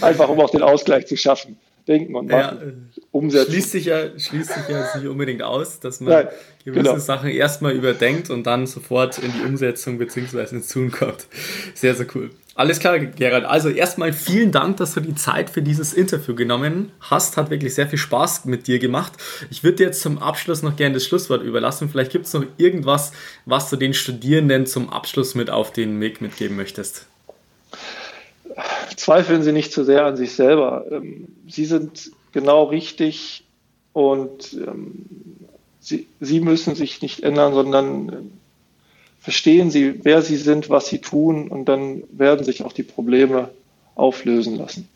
[0.01, 1.57] einfach um auch den Ausgleich zu schaffen
[1.88, 2.73] denken und machen, ja, äh,
[3.11, 3.51] umsetzen.
[3.51, 6.27] Schließt sich, ja, schließt sich ja nicht unbedingt aus, dass man Nein,
[6.63, 6.97] gewisse genau.
[6.97, 10.55] Sachen erstmal überdenkt und dann sofort in die Umsetzung bzw.
[10.55, 11.27] ins Tun kommt.
[11.73, 12.29] Sehr, sehr cool.
[12.55, 13.45] Alles klar, Gerald.
[13.45, 17.36] Also erstmal vielen Dank, dass du die Zeit für dieses Interview genommen hast.
[17.36, 19.13] Hat wirklich sehr viel Spaß mit dir gemacht.
[19.49, 21.89] Ich würde dir jetzt zum Abschluss noch gerne das Schlusswort überlassen.
[21.89, 23.11] Vielleicht gibt es noch irgendwas,
[23.45, 27.07] was du den Studierenden zum Abschluss mit auf den Weg mitgeben möchtest
[28.95, 30.86] zweifeln Sie nicht zu sehr an sich selber.
[30.91, 33.43] Ähm, Sie sind genau richtig
[33.93, 35.06] und ähm,
[35.80, 38.32] Sie, Sie müssen sich nicht ändern, sondern ähm,
[39.20, 43.49] verstehen Sie, wer Sie sind, was Sie tun und dann werden sich auch die Probleme
[43.95, 44.88] auflösen lassen.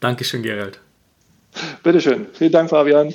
[0.00, 0.80] Dankeschön, Gerald.
[1.82, 2.26] Bitteschön.
[2.32, 3.14] Vielen Dank, Fabian.